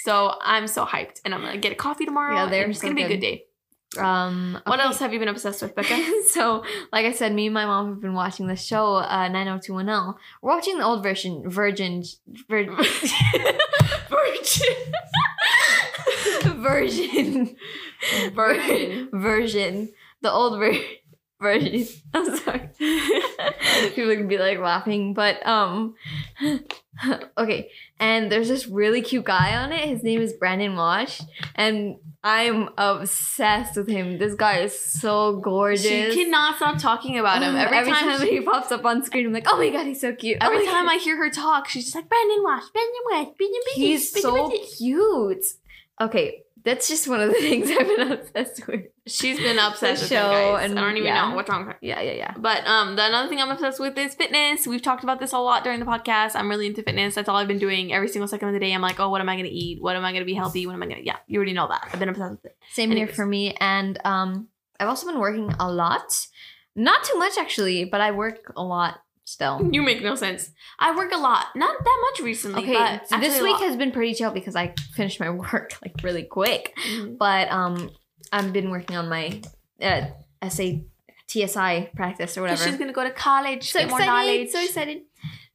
[0.05, 2.35] so I'm so hyped, and I'm gonna get a coffee tomorrow.
[2.35, 3.21] Yeah, they're it's so gonna be a good.
[3.21, 3.45] day.
[3.99, 5.99] um, What else have you been obsessed with, Becca?
[6.31, 6.63] so,
[6.93, 10.15] like I said, me and my mom have been watching the show uh, 90210.
[10.43, 12.05] We're watching the old version, Virgin,
[12.49, 12.71] vir-
[14.09, 14.77] Virgin.
[16.63, 17.57] version,
[18.35, 19.09] Virgin.
[19.13, 20.85] version, the old version.
[21.41, 21.87] Version.
[22.15, 22.69] I'm sorry.
[23.95, 25.95] People can be like laughing, but um,
[27.39, 27.71] okay.
[28.01, 29.89] And there's this really cute guy on it.
[29.89, 31.21] His name is Brandon Walsh,
[31.55, 34.19] and I'm obsessed with him.
[34.19, 35.83] This guy is so gorgeous.
[35.83, 37.55] She cannot stop talking about him.
[37.57, 39.87] Every, Every time, time she- he pops up on screen, I'm like, oh my god,
[39.87, 40.39] he's so cute.
[40.41, 40.95] every oh time God.
[40.95, 43.75] I hear her talk, she's just like Brandon Walsh, Brandon Walsh, Brandon Walsh.
[43.77, 45.45] he's Brandon so Wash." cute.
[46.01, 48.87] Okay, that's just one of the things I've been obsessed with.
[49.09, 50.71] She's been obsessed with show show, guys.
[50.71, 51.29] and- I don't even yeah.
[51.29, 51.79] know what's wrong with her.
[51.81, 52.35] Yeah, yeah, yeah.
[52.37, 54.67] But um, the another thing I'm obsessed with is fitness.
[54.67, 56.33] We've talked about this a lot during the podcast.
[56.35, 57.15] I'm really into fitness.
[57.15, 58.73] That's all I've been doing every single second of the day.
[58.73, 59.83] I'm like, oh, what am I gonna eat?
[59.83, 60.67] What am I gonna be healthy?
[60.67, 61.01] What am I gonna?
[61.03, 61.89] Yeah, you already know that.
[61.93, 62.57] I've been obsessed with it.
[62.73, 63.55] Same here for me.
[63.61, 66.27] And um, I've also been working a lot.
[66.77, 69.69] Not too much actually, but I work a lot still.
[69.73, 70.51] You make no sense.
[70.79, 72.63] I work a lot, not that much recently.
[72.63, 76.23] Okay, so this week has been pretty chill because I finished my work like really
[76.25, 76.75] quick.
[76.89, 77.19] Mhm.
[77.19, 77.91] But um,
[78.33, 79.41] I've been working on my
[79.81, 80.07] uh,
[80.43, 80.85] essay
[81.29, 82.65] TSI practice or whatever.
[82.65, 84.29] She's gonna go to college, so get more excited!
[84.29, 84.51] knowledge.
[84.51, 85.03] So excited!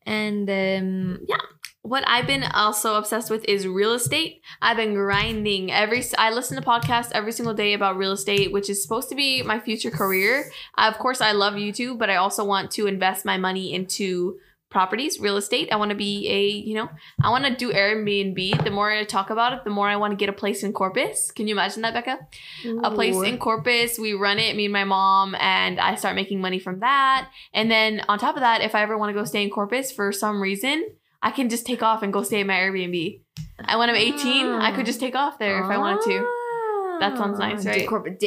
[0.06, 1.38] And um, yeah,
[1.84, 4.42] what I've been also obsessed with is real estate.
[4.62, 6.04] I've been grinding every.
[6.18, 9.44] I listen to podcasts every single day about real estate, which is supposed to be
[9.44, 10.50] my future career.
[10.78, 14.40] Uh, of course, I love YouTube, but I also want to invest my money into
[14.74, 15.70] properties, real estate.
[15.72, 16.90] I want to be a, you know,
[17.22, 18.64] I want to do Airbnb.
[18.64, 20.74] The more I talk about it, the more I want to get a place in
[20.74, 21.32] Corpus.
[21.32, 22.18] Can you imagine that, Becca?
[22.84, 23.98] a place in Corpus.
[23.98, 27.30] We run it, me and my mom, and I start making money from that.
[27.54, 29.92] And then on top of that, if I ever want to go stay in Corpus
[29.92, 30.86] for some reason,
[31.22, 33.22] I can just take off and go stay at my Airbnb.
[33.60, 36.43] And when I'm 18, I could just take off there if I wanted to.
[37.00, 37.88] That sounds nice, Ah, right?
[37.88, 38.22] Corpus,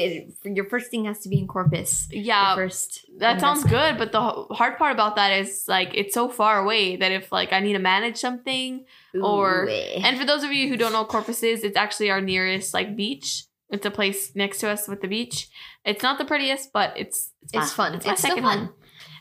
[0.44, 2.08] your first thing has to be in Corpus.
[2.10, 3.04] Your Yeah, first.
[3.18, 3.98] that sounds good.
[3.98, 7.52] But the hard part about that is like it's so far away that if like
[7.52, 8.84] I need to manage something,
[9.20, 10.00] or- Ooh, eh.
[10.04, 12.96] And for those of you who don't know Corpus is, it's actually our nearest like
[12.96, 13.44] beach.
[13.70, 15.48] It's a place next to us with the beach.
[15.84, 17.94] It's not the prettiest, but it's it's my- fun.
[17.94, 18.58] It's It's, my second fun.
[18.58, 18.68] home.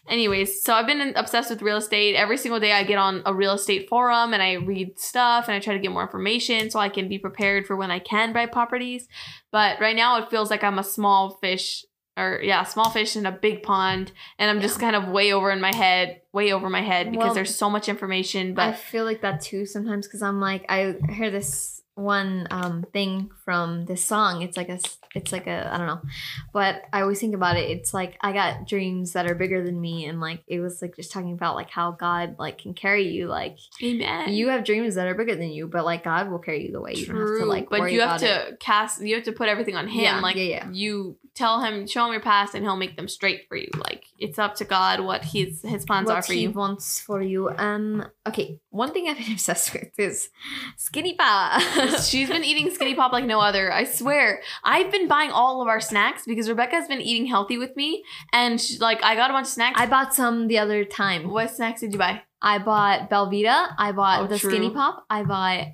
[0.08, 2.16] Anyways, so I've been obsessed with real estate.
[2.16, 5.56] Every single day I get on a real estate forum and I read stuff and
[5.56, 8.32] I try to get more information so I can be prepared for when I can
[8.32, 9.08] buy properties.
[9.52, 11.86] But right now it feels like I'm a small fish
[12.18, 15.52] or yeah, small fish in a big pond and I'm just kind of way over
[15.52, 18.74] in my head, way over my head because Well, there's so much information, But I
[18.74, 23.86] feel like that too sometimes because I'm like I hear this one um thing from
[23.86, 24.42] this song.
[24.42, 24.80] It's like a,
[25.16, 26.02] it's like a I don't know,
[26.54, 27.70] but I always think about it.
[27.70, 30.96] It's like I got dreams that are bigger than me, and like it was like
[30.96, 33.28] just talking about like how God like can carry you.
[33.28, 34.34] Like amen.
[34.34, 36.82] you have dreams that are bigger than you, but like God will carry you the
[36.82, 36.94] way.
[36.96, 38.50] You don't have to like but you have about it.
[38.50, 39.02] to cast.
[39.02, 40.04] You have to put everything on him.
[40.04, 40.70] Yeah, like yeah, yeah.
[40.72, 43.70] you tell him, show him your past, and he'll make them straight for you.
[43.78, 46.52] Like it's up to God what his his plans are for he you.
[46.52, 47.50] wants for you.
[47.50, 48.06] Um.
[48.28, 48.60] Okay.
[48.70, 50.30] One thing I've been obsessed with is
[50.78, 51.62] skinny pie.
[52.10, 53.72] She's been eating skinny pop like no other.
[53.72, 54.42] I swear.
[54.64, 58.60] I've been buying all of our snacks because Rebecca's been eating healthy with me, and
[58.60, 59.80] she, like I got a bunch of snacks.
[59.80, 61.30] I bought some the other time.
[61.30, 62.22] what snacks did you buy?
[62.42, 63.74] I bought Belvita.
[63.78, 64.52] I bought Oh, the true.
[64.52, 65.06] Skinny Pop.
[65.10, 65.68] I bought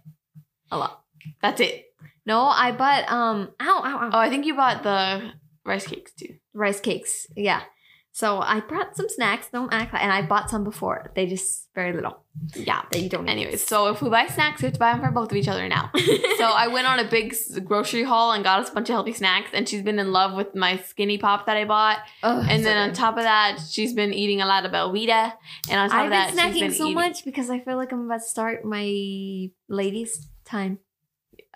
[0.72, 1.04] a lot.
[1.42, 1.86] That's it.
[2.26, 3.50] No, I bought um.
[3.60, 4.10] Ow, ow, ow.
[4.14, 5.32] Oh, I think you bought the
[5.66, 6.36] rice cakes too.
[6.54, 7.28] Rice cakes.
[7.36, 7.62] Yeah.
[8.14, 9.48] So I brought some snacks.
[9.54, 11.12] Don't act like, and I bought some before.
[11.16, 12.24] They just very little
[12.56, 12.82] Yeah.
[12.92, 13.24] that you don't.
[13.26, 13.32] need.
[13.32, 15.48] Anyways, so if we buy snacks, we have to buy them for both of each
[15.48, 15.90] other now.
[16.38, 19.14] so I went on a big grocery haul and got us a bunch of healthy
[19.14, 22.00] snacks, and she's been in love with my skinny pop that I bought.
[22.24, 25.34] Ugh, And so then on top of that, she's been eating a lot of Belvita,
[25.70, 27.60] and on top I've of that, been snacking she's been so eating- much because I
[27.62, 30.80] feel like I'm about to start my ladies' time.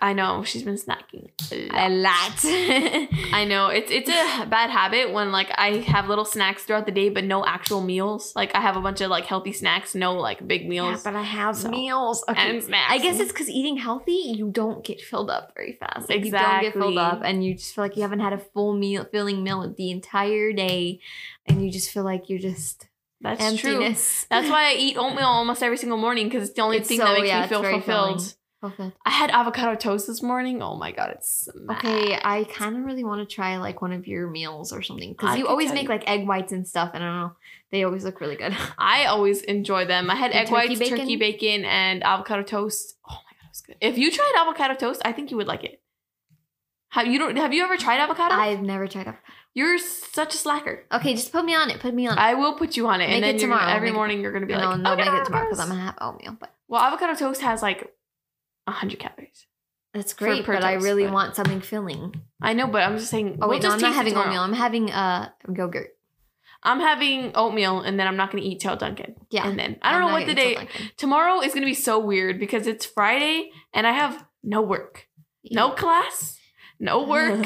[0.01, 2.43] I know she's been snacking a A lot.
[2.43, 2.45] lot.
[3.33, 6.91] I know it's it's a bad habit when like I have little snacks throughout the
[6.91, 8.33] day, but no actual meals.
[8.35, 10.97] Like I have a bunch of like healthy snacks, no like big meals.
[11.05, 12.25] Yeah, but I have So- meals.
[12.27, 12.49] Okay.
[12.49, 12.91] and snacks.
[12.91, 16.09] I guess it's because eating healthy, you don't get filled up very fast.
[16.09, 18.37] Like, You don't get filled up, and you just feel like you haven't had a
[18.53, 20.99] full meal, filling meal the entire day,
[21.47, 22.87] and you just feel like you're just
[23.21, 23.79] that's true.
[23.79, 26.99] That's why I eat oatmeal almost every single morning because it's the only It's thing
[26.99, 27.83] so- that makes yeah, me feel fulfilled.
[28.21, 28.31] filling.
[28.63, 28.91] Okay.
[29.05, 30.61] I had avocado toast this morning.
[30.63, 34.07] Oh my god, it's Okay, I kind of really want to try like one of
[34.07, 35.89] your meals or something because you always make you.
[35.89, 37.31] like egg whites and stuff, and I don't know,
[37.71, 38.55] they always look really good.
[38.79, 40.09] I always enjoy them.
[40.09, 40.97] I had And egg turkey whites, bacon?
[40.97, 42.97] turkey bacon, and avocado toast.
[43.07, 43.75] Oh my god, it was good.
[43.81, 45.81] If you tried avocado toast, I think you would like it.
[46.89, 48.33] Have you don't have you ever tried avocado?
[48.35, 49.15] I've never tried it.
[49.53, 50.85] You're such a slacker.
[50.91, 51.79] Okay, just put me on it.
[51.79, 52.17] Put me on.
[52.17, 52.21] it.
[52.21, 53.71] I will put you on it, Make and then it gonna- tomorrow.
[53.75, 55.59] every Make it- morning you're gonna be no, like, no, "Okay, make it tomorrow because
[55.59, 56.35] I'm gonna have oatmeal.
[56.39, 57.93] But Well, avocado toast has like
[58.71, 59.45] hundred calories.
[59.93, 60.45] that's great.
[60.45, 62.21] but I really but- want something filling.
[62.41, 63.39] I know, but I'm just saying.
[63.41, 64.27] Oh wait, no, just I'm not having tomorrow.
[64.29, 64.41] oatmeal.
[64.41, 65.89] I'm having uh yogurt.
[66.63, 69.15] I'm having oatmeal, and then I'm not gonna eat till Dunkin'.
[69.29, 70.67] Yeah, and then I don't I'm know what the day.
[70.97, 75.07] Tomorrow is gonna be so weird because it's Friday and I have no work,
[75.51, 76.37] no class,
[76.79, 77.45] no work.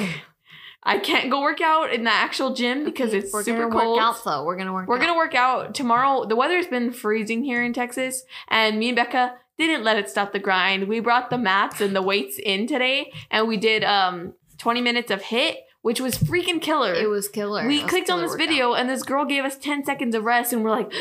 [0.81, 3.97] I can't go work out in the actual gym because it's we're super gonna cold.
[3.97, 4.45] work out though.
[4.45, 4.87] We're gonna work.
[4.87, 5.01] We're out.
[5.01, 6.25] gonna work out tomorrow.
[6.25, 9.35] The weather's been freezing here in Texas, and me and Becca
[9.67, 10.87] didn't let it stop the grind.
[10.87, 15.09] We brought the mats and the weights in today, and we did um 20 minutes
[15.09, 16.93] of HIIT, which was freaking killer.
[16.93, 17.65] It was killer.
[17.65, 18.47] we was clicked on this workout.
[18.47, 20.91] video, and this girl gave us 10 seconds of rest, and we're like,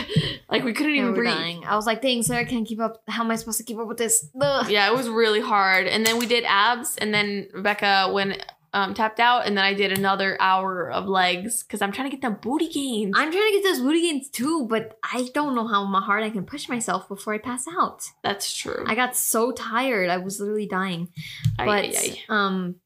[0.50, 1.34] like we couldn't even breathe.
[1.34, 1.64] dying.
[1.64, 3.02] I was like, dang, Sarah I can't keep up.
[3.08, 4.28] How am I supposed to keep up with this?
[4.40, 4.70] Ugh.
[4.70, 5.86] Yeah, it was really hard.
[5.86, 9.74] And then we did abs, and then Rebecca went um, tapped out, and then I
[9.74, 13.14] did another hour of legs because I'm trying to get them booty gains.
[13.16, 16.30] I'm trying to get those booty gains too, but I don't know how hard I
[16.30, 18.04] can push myself before I pass out.
[18.22, 18.84] That's true.
[18.86, 20.10] I got so tired.
[20.10, 21.08] I was literally dying.
[21.56, 22.22] But ay, ay.
[22.28, 22.76] um,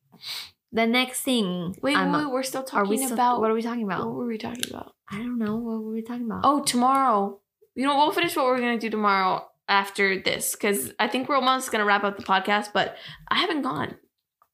[0.73, 1.77] the next thing.
[1.83, 4.07] Wait, wait, we're still talking we still, about what are we talking about?
[4.07, 4.95] what were we talking about?
[5.11, 5.57] I don't know.
[5.57, 6.41] What were we talking about?
[6.45, 7.41] Oh, tomorrow.
[7.75, 11.37] You know, we'll finish what we're gonna do tomorrow after this because I think we're
[11.37, 12.69] almost gonna wrap up the podcast.
[12.73, 12.97] But
[13.29, 13.97] I haven't gone.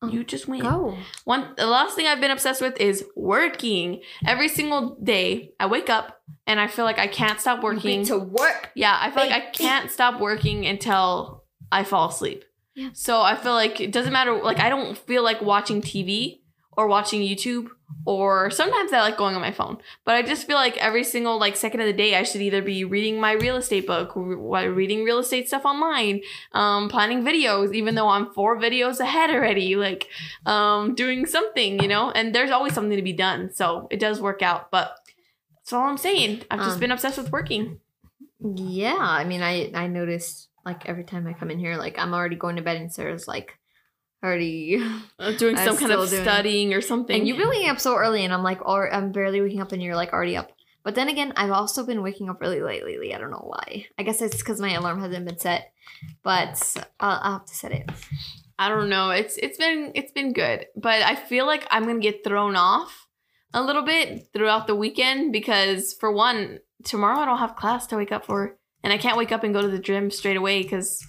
[0.01, 0.63] Oh, You just went.
[0.63, 0.97] go.
[1.25, 4.01] One, the last thing I've been obsessed with is working.
[4.27, 8.05] Every single day, I wake up and I feel like I can't stop working.
[8.07, 8.71] to work.
[8.77, 12.45] Yeah, I feel like I can't stop working until I fall asleep.
[12.77, 12.91] Yeah.
[12.93, 14.41] So I feel like it doesn't matter.
[14.41, 16.43] Like I don't feel like watching TV
[16.77, 17.69] or watching YouTube
[18.05, 19.79] or sometimes I like going on my phone.
[20.05, 22.63] But I just feel like every single like second of the day I should either
[22.63, 26.23] be reading my real estate book, re- reading real estate stuff online,
[26.53, 30.09] um, planning videos, even though I'm four videos ahead already, like
[30.47, 32.11] um, doing something, you know.
[32.11, 34.71] And there's always something to be done, so it does work out.
[34.71, 34.95] But
[35.57, 36.45] that's all I'm saying.
[36.51, 37.81] I've just Um, been obsessed with working.
[38.41, 42.15] Yeah, I mean, I I noticed like every time I come in here, like I'm
[42.15, 43.58] already going to bed and Sarah's like
[44.23, 44.83] already.
[45.21, 47.19] Uh, doing some kind of studying or something.
[47.19, 49.73] And you've been waking up so early, and I'm like, or I'm barely waking up,
[49.73, 50.53] and you're like already up.
[50.85, 53.13] But then again, I've also been waking up really late lately.
[53.13, 53.87] I don't know why.
[53.99, 55.73] I guess it's because my alarm hasn't been set,
[56.23, 57.91] but I'll, I'll have to set it.
[58.59, 59.11] I don't know.
[59.11, 63.09] It's it's been it's been good, but I feel like I'm gonna get thrown off
[63.53, 67.97] a little bit throughout the weekend because for one, tomorrow I don't have class to
[67.97, 70.63] wake up for, and I can't wake up and go to the gym straight away
[70.63, 71.05] because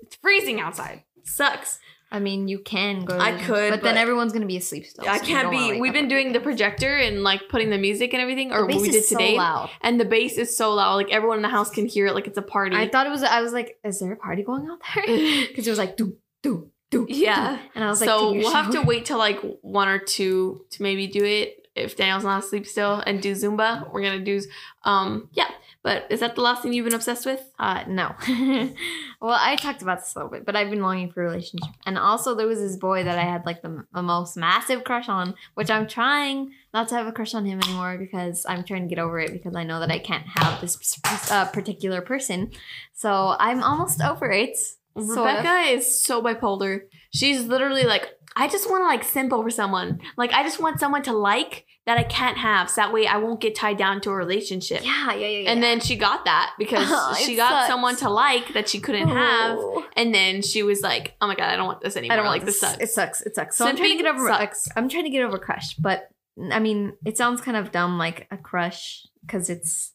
[0.00, 1.04] it's freezing outside.
[1.24, 1.78] sucks.
[2.10, 3.18] I mean, you can go.
[3.18, 5.06] I could, but, then everyone's gonna be asleep still.
[5.06, 5.78] I so can't be.
[5.78, 8.90] We've been doing the projector and like putting the music and everything, or what we
[8.90, 9.70] did so today, loud.
[9.82, 10.94] and the bass is so loud.
[10.94, 12.14] Like everyone in the house can hear it.
[12.14, 12.76] Like it's a party.
[12.76, 13.22] I thought it was.
[13.22, 15.04] I was like, is there a party going out there?
[15.48, 17.06] Because it was like do do do.
[17.08, 17.58] Yeah.
[17.74, 20.82] and I was like, so we'll have to wait till like one or two to
[20.82, 23.92] maybe do it if Daniel's not asleep still and do Zumba.
[23.92, 24.40] We're gonna do
[24.84, 25.48] um yeah.
[25.84, 27.40] But is that the last thing you've been obsessed with?
[27.58, 28.14] Uh, no.
[29.20, 31.72] well, I talked about this a little bit, but I've been longing for a relationship.
[31.86, 35.08] And also, there was this boy that I had like the, the most massive crush
[35.08, 38.88] on, which I'm trying not to have a crush on him anymore because I'm trying
[38.88, 41.00] to get over it because I know that I can't have this
[41.30, 42.50] uh, particular person.
[42.92, 44.56] So I'm almost over it.
[44.56, 45.16] Sort of.
[45.18, 46.80] Rebecca is so bipolar.
[47.14, 50.00] She's literally like, I just want to like simp over someone.
[50.16, 53.16] Like I just want someone to like that I can't have, so that way I
[53.16, 54.84] won't get tied down to a relationship.
[54.84, 55.38] Yeah, yeah, yeah.
[55.40, 55.50] yeah.
[55.50, 57.66] And then she got that because Oh, she got sucks.
[57.68, 59.56] someone to like that she couldn't have.
[59.58, 59.84] Oh.
[59.96, 62.12] And then she was like, "Oh my god, I don't want this anymore.
[62.14, 63.20] I don't like this sucks." It sucks.
[63.22, 63.56] It sucks.
[63.56, 64.28] So I'm trying to get over.
[64.28, 64.68] sucks.
[64.76, 66.08] I'm trying to get over crush, but
[66.52, 69.92] I mean, it sounds kind of dumb, like a crush, because it's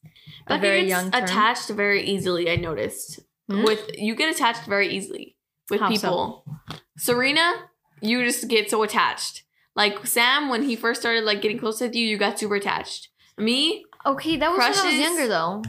[0.47, 1.23] a very gets young term.
[1.23, 2.49] attached very easily.
[2.51, 3.19] I noticed
[3.49, 3.63] Hmm?
[3.63, 5.35] with you get attached very easily
[5.69, 5.93] with How so?
[5.93, 6.45] people.
[6.97, 7.53] Serena,
[8.03, 9.43] you just get so attached.
[9.75, 13.09] Like Sam, when he first started like getting close with you, you got super attached.
[13.37, 15.63] Me, Okay, that was when I was younger, though.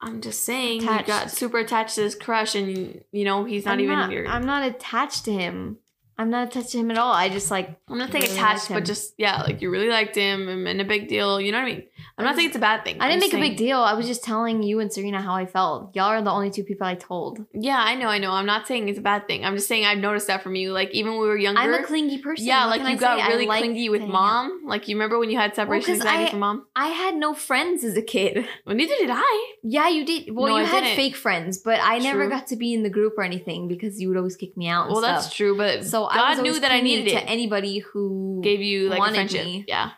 [0.00, 1.00] I'm just saying, Attached.
[1.08, 4.10] you got super attached to his crush, and you know he's not I'm even not,
[4.10, 4.26] your.
[4.26, 5.78] I'm not attached to him.
[6.16, 7.12] I'm not attached to him at all.
[7.12, 7.76] I just like.
[7.88, 10.84] I'm not saying really attached, but just yeah, like you really liked him and, a
[10.84, 11.40] big deal.
[11.40, 11.82] You know what I mean?
[12.16, 13.00] I'm not saying it's a bad thing.
[13.00, 13.78] I I'm didn't make just a big deal.
[13.80, 15.94] I was just telling you and Serena how I felt.
[15.96, 17.44] Y'all are the only two people I told.
[17.52, 18.30] Yeah, I know, I know.
[18.30, 19.44] I'm not saying it's a bad thing.
[19.44, 20.72] I'm just saying I've noticed that from you.
[20.72, 22.46] Like even when we were younger, I'm a clingy person.
[22.46, 23.28] yeah, What like you I got say?
[23.28, 24.12] Really like clingy with hang out.
[24.12, 24.62] mom.
[24.66, 26.66] Like you remember when you had separation 'cause anxiety I- from mom?
[26.76, 28.46] I had no friends as a kid.
[28.66, 29.54] Well, neither did I.
[29.62, 30.34] Yeah, you did.
[30.34, 30.96] Well, No, you I had didn't.
[30.96, 34.08] fake friends, but I never got to be in the group or anything because you
[34.08, 34.84] would always kick me out.
[34.86, 35.22] And Well, stuff.
[35.24, 37.24] that's true, but So God knew that I needed to it.
[37.26, 39.44] anybody who Gave you like wanted friendship.
[39.44, 39.64] me.
[39.68, 39.90] Yeah.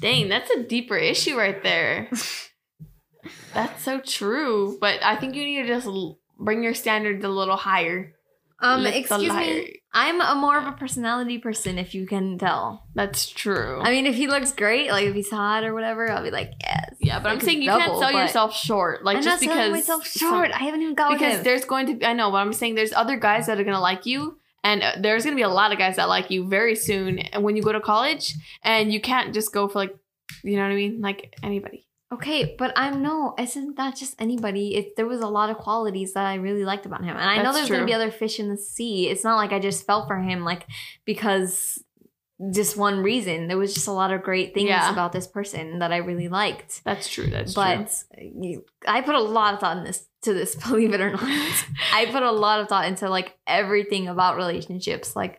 [0.00, 2.08] Dang, that's a deeper issue right there.
[3.54, 4.78] that's so true.
[4.80, 5.88] But I think you need to just
[6.38, 8.14] bring your standards a little higher.
[8.62, 9.80] Um, Lift excuse me.
[9.92, 12.86] I'm a more of a personality person, if you can tell.
[12.94, 13.80] That's true.
[13.82, 16.52] I mean, if he looks great, like if he's hot or whatever, I'll be like,
[16.60, 16.94] yes.
[17.00, 19.02] yeah, but I'm saying you double, can't sell yourself short.
[19.02, 20.50] Like I'm just not selling because myself some- short.
[20.52, 22.92] I haven't even got because there's going to be i know but i'm saying there's
[22.92, 25.48] other guys that are going to like you and uh, there's going to be a
[25.48, 28.92] lot of guys that like you very soon and when you go to college and
[28.92, 29.94] you can't just go for like
[30.44, 34.74] you know what i mean like anybody Okay, but I'm no, isn't that just anybody?
[34.74, 37.36] It there was a lot of qualities that I really liked about him, and I
[37.36, 39.08] know That's there's gonna be other fish in the sea.
[39.08, 40.66] It's not like I just fell for him, like
[41.04, 41.80] because
[42.52, 43.48] just one reason.
[43.48, 44.90] There was just a lot of great things Yeah.
[44.92, 46.82] about this person that I really liked.
[46.84, 47.26] That's true.
[47.26, 47.62] That's true.
[47.62, 51.10] but you, I put a lot of thought in this to this, believe it or
[51.10, 51.22] not.
[51.94, 55.14] I put a lot of thought into like everything about relationships.
[55.16, 55.38] Like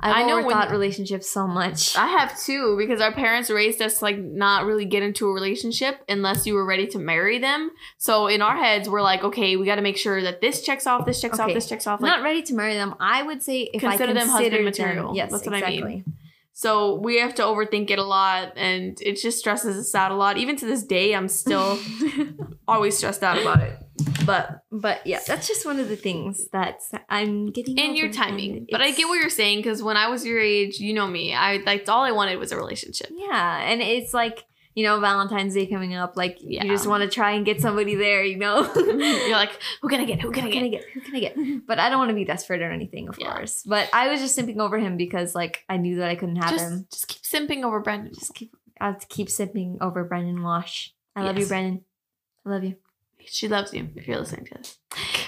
[0.00, 1.96] I I've know overthought when- relationships so much.
[1.96, 5.32] I have too because our parents raised us to, like not really get into a
[5.32, 7.70] relationship unless you were ready to marry them.
[7.98, 10.86] So in our heads, we're like, okay, we got to make sure that this checks
[10.86, 12.00] off, this checks off, this checks off.
[12.00, 12.94] Like, not ready to marry them.
[13.00, 15.06] I would say if Consider I them consider husband material.
[15.08, 16.04] Them, yes, That's what I mean.
[16.52, 20.14] So we have to overthink it a lot, and it just stresses us out a
[20.14, 20.36] lot.
[20.38, 21.78] Even to this day, I'm still
[22.68, 23.78] always stressed out about it.
[24.26, 27.76] But But yeah, that's just one of the things that I'm getting.
[27.78, 28.56] in your timing.
[28.58, 31.06] and But I get what you're saying because when I was your age, you know
[31.06, 31.34] me.
[31.34, 33.08] I like all I wanted was a relationship.
[33.12, 34.44] Yeah, and it's like
[34.74, 36.16] you know Valentine's Day coming up.
[36.16, 36.64] Like Yeah.
[36.64, 38.24] you just want to try and get somebody there.
[38.24, 39.50] You know, You're like,
[39.80, 40.20] who can I get?
[40.20, 40.80] Who can I Who can I get?
[40.82, 40.90] get?
[40.94, 41.36] Who can I get?
[41.66, 43.32] But I don't want to be desperate or anything, of Yeah.
[43.32, 43.62] course.
[43.64, 46.50] But I was just simping over him because like I knew that I couldn't have
[46.50, 46.86] Just, him.
[46.90, 48.12] just keep simping over Brandon.
[48.14, 50.88] Just keep I have to keep simping over Brandon Walsh.
[51.14, 51.48] I love you, Yes.
[51.48, 51.84] Brandon.
[52.44, 52.76] I love you.
[53.24, 54.78] She loves you if you're listening to this.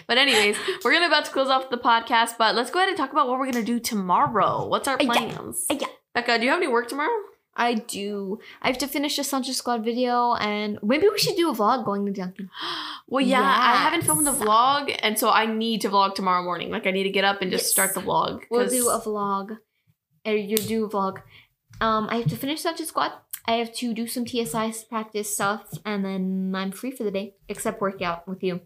[0.09, 2.99] But anyways, we're gonna about to close off the podcast, but let's go ahead and
[2.99, 4.67] talk about what we're gonna do tomorrow.
[4.67, 5.07] What's our yeah.
[5.13, 5.65] plans?
[5.71, 5.87] Uh, yeah.
[6.15, 7.15] Becca, do you have any work tomorrow?
[7.57, 8.41] I do.
[8.63, 11.85] I have to finish the Sunshine Squad video, and maybe we should do a vlog
[11.85, 12.51] going to Dunkin'.
[13.07, 16.71] Well, yeah, I haven't filmed the vlog, and so I need to vlog tomorrow morning.
[16.71, 17.73] Like, I need to get up and just Yes.
[17.73, 18.41] start the vlog.
[18.51, 19.59] We'll do a vlog.
[20.25, 21.19] Or you do a vlog.
[21.83, 23.13] Um, I have to finish Sunshine Squad.
[23.47, 27.35] I have to do some TSI practice stuff, and then I'm free for the day,
[27.49, 28.63] except workout with you.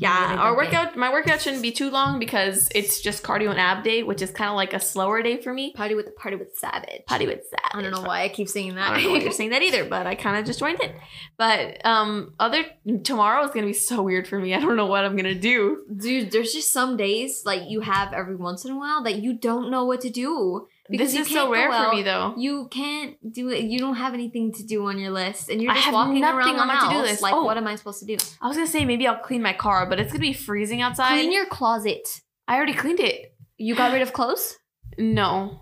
[0.00, 3.82] Yeah, our workout, my workout shouldn't be too long because it's just cardio and ab
[3.82, 5.72] day, which is kind of like a slower day for me.
[5.72, 7.04] Party with the party with Savage.
[7.06, 7.70] Party with that.
[7.74, 8.92] I don't know why I keep saying that.
[8.92, 10.94] I don't know why you're saying that either, but I kind of just joined it.
[11.36, 12.64] But um, other
[13.02, 14.54] tomorrow is gonna be so weird for me.
[14.54, 15.84] I don't know what I'm gonna do.
[15.96, 19.32] Dude, there's just some days like you have every once in a while that you
[19.32, 20.68] don't know what to do.
[20.90, 22.34] Because this is so rare for me, though.
[22.36, 23.64] You can't do it.
[23.64, 26.60] You don't have anything to do on your list, and you're just walking around the
[26.60, 27.22] on my to-do list.
[27.22, 27.44] Like, Oh.
[27.44, 28.16] what am I supposed to do?
[28.40, 31.08] I was gonna say maybe I'll clean my car, but it's gonna be freezing outside.
[31.10, 32.22] Clean your closet.
[32.46, 33.34] I already cleaned it.
[33.58, 34.56] You got rid of clothes.
[34.96, 35.60] No,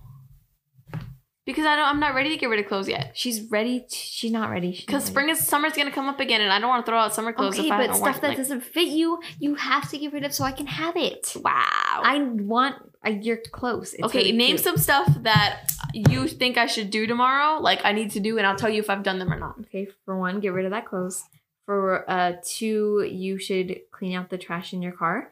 [1.47, 1.87] because I don't.
[1.89, 3.13] I'm not ready to get rid of clothes yet.
[3.15, 3.81] She's ready.
[3.81, 4.73] To, she's not ready.
[4.73, 7.15] Because spring is summer's gonna come up again, and I don't want to throw out
[7.15, 9.99] summer clothes Okay, I but stuff worn that like, doesn't fit you, you have to
[9.99, 11.33] get rid of so I can have it.
[11.43, 12.03] Wow.
[12.05, 12.75] I want
[13.07, 13.95] uh, your clothes.
[13.95, 14.61] It's okay, really name cute.
[14.61, 17.61] some stuff that you think I should do tomorrow.
[17.61, 19.55] Like I need to do, and I'll tell you if I've done them or not.
[19.63, 21.23] Okay, for one, get rid of that clothes.
[21.65, 25.31] For uh, two, you should clean out the trash in your car.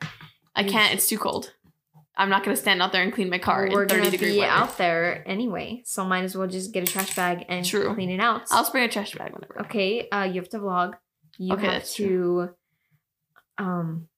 [0.57, 0.89] I You can't.
[0.91, 1.53] should- It's too cold.
[2.17, 4.33] I'm not gonna stand out there and clean my car We're in 30 gonna degree
[4.35, 4.53] be weather.
[4.53, 7.93] out there anyway, so might as well just get a trash bag and True.
[7.95, 8.43] clean it out.
[8.53, 9.63] I'll spring a trash bag whenever.
[9.63, 10.95] okay, uh, you have to vlog.
[11.39, 12.51] You Okay, have to,
[13.59, 14.09] um,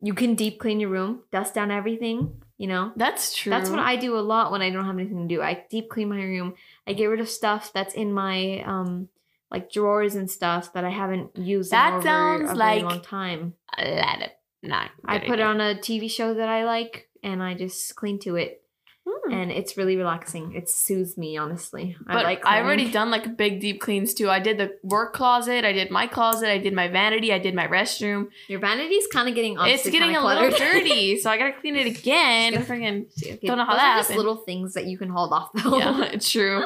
[0.00, 2.42] you can deep clean your room, dust down everything.
[2.58, 3.50] You know, That's true.
[3.50, 5.42] That's what I do a lot when I don't have anything to do.
[5.42, 6.54] I deep clean my room.
[6.86, 9.08] I get rid of stuff that's in my um
[9.50, 13.54] like drawers and stuff that I haven't used That sounds a like- very long time.
[13.78, 14.30] A lot of
[14.62, 14.90] not.
[15.04, 18.36] I put it on a TV show that I like and I just cling to
[18.36, 18.62] it.
[19.08, 19.32] Hmm.
[19.32, 20.54] And it's really relaxing.
[20.54, 21.96] It soothes me, honestly.
[22.08, 24.28] I But like I've already done like big deep cleans too.
[24.28, 27.54] I did the work closet, I did my closet, I did my vanity, I did
[27.54, 28.28] my restroom.
[28.48, 31.86] Your vanity's kind of getting it's getting a little dirty, so I gotta clean it
[31.98, 32.54] again.
[32.64, 33.06] Freaking
[33.42, 35.78] Don't know how those that are just little things that you can hold off though.
[35.78, 36.64] yeah, it's true.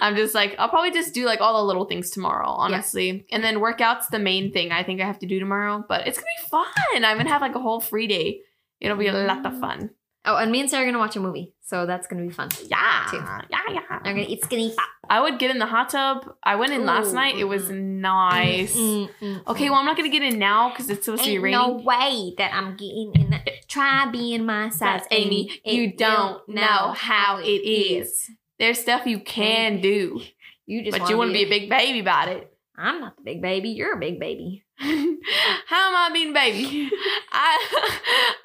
[0.00, 3.44] I'm just like I'll probably just do like all the little things tomorrow, honestly, and
[3.44, 5.84] then workouts the main thing I think I have to do tomorrow.
[5.86, 7.04] But it's gonna be fun.
[7.04, 8.40] I'm gonna have like a whole free day.
[8.80, 9.90] It'll be a lot of fun.
[10.24, 12.48] Oh, and me and Sarah are gonna watch a movie, so that's gonna be fun.
[12.68, 13.16] Yeah, Too.
[13.16, 13.80] yeah, yeah.
[13.90, 14.86] I'm gonna eat skinny fat.
[15.10, 16.34] I would get in the hot tub.
[16.44, 17.36] I went in last night.
[17.36, 18.76] It was nice.
[18.76, 19.70] Mm, mm, Okay, mm.
[19.70, 21.58] well I'm not gonna get in now because it's supposed to be Ain't raining.
[21.60, 25.50] no way that I'm getting in the try being my size, That's Amy.
[25.64, 28.30] You don't know how it is.
[28.58, 30.20] There's stuff you can do,
[30.66, 32.48] You just but you want to be a big baby about it.
[32.76, 33.70] I'm not the big baby.
[33.70, 34.62] You're a big baby.
[34.78, 36.90] How am I being baby?
[37.30, 37.68] I,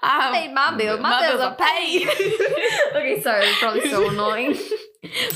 [0.04, 0.98] um, I Paid my bill.
[1.00, 2.08] My, bills are paid.
[2.96, 3.46] okay, sorry.
[3.46, 4.56] It's probably so annoying.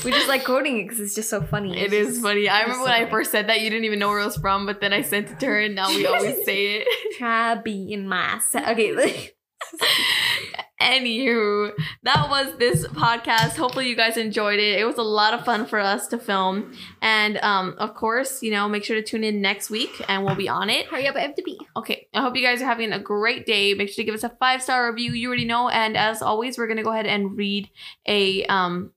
[0.04, 1.76] we just like quoting it because it's just so funny.
[1.76, 2.48] It It's is just- funny.
[2.48, 4.36] I remember so when I first said that you didn't even know where it was
[4.36, 7.16] from, but then I sent it to her, and now we always say it.
[7.18, 8.68] Try being my size.
[8.72, 8.92] Okay.
[8.92, 9.34] like-
[10.80, 11.70] Anywho,
[12.02, 13.56] that was this podcast.
[13.56, 14.80] Hopefully, you guys enjoyed it.
[14.80, 18.50] It was a lot of fun for us to film, and um, of course, you
[18.50, 20.86] know, make sure to tune in next week, and we'll be on it.
[20.86, 21.58] Hurry up, I have to be.
[21.76, 23.74] Okay, I hope you guys are having a great day.
[23.74, 25.12] Make sure to give us a five star review.
[25.12, 27.70] You already know, and as always, we're gonna go ahead and read
[28.06, 28.90] a um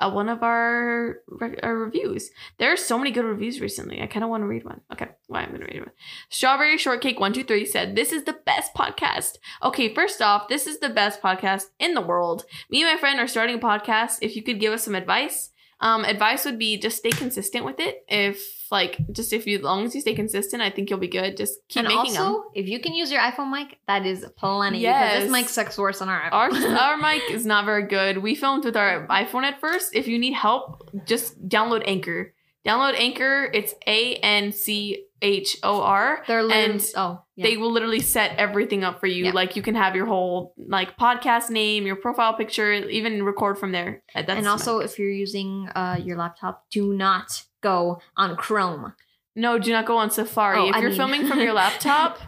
[0.00, 2.30] uh, one of our, re- our reviews.
[2.58, 4.00] There are so many good reviews recently.
[4.02, 4.80] I kind of want to read one.
[4.92, 5.92] Okay, well, I'm going to read one.
[6.30, 9.38] Strawberry Shortcake 123 said, This is the best podcast.
[9.62, 12.44] Okay, first off, this is the best podcast in the world.
[12.70, 14.18] Me and my friend are starting a podcast.
[14.22, 17.78] If you could give us some advice, um, advice would be just stay consistent with
[17.78, 18.04] it.
[18.08, 21.08] If like just if you as long as you stay consistent, I think you'll be
[21.08, 21.36] good.
[21.36, 22.44] Just keep and making also, them.
[22.54, 24.80] if you can use your iPhone mic, that is plenty.
[24.80, 25.12] Yes.
[25.12, 26.76] Because this mic sucks worse on our iPhone.
[26.76, 28.18] Our our mic is not very good.
[28.18, 29.94] We filmed with our iPhone at first.
[29.94, 32.34] If you need help, just download Anchor.
[32.66, 33.50] Download Anchor.
[33.54, 36.22] It's A N C H O R.
[36.26, 37.46] They're literally, and oh, yeah.
[37.46, 39.26] They will literally set everything up for you.
[39.26, 39.32] Yeah.
[39.32, 43.72] Like you can have your whole like podcast name, your profile picture, even record from
[43.72, 44.02] there.
[44.14, 48.94] Uh, That's and also, if you're using uh, your laptop, do not go on Chrome.
[49.36, 50.58] no, do not go on Safari.
[50.58, 52.18] Oh, if I you're mean- filming from your laptop,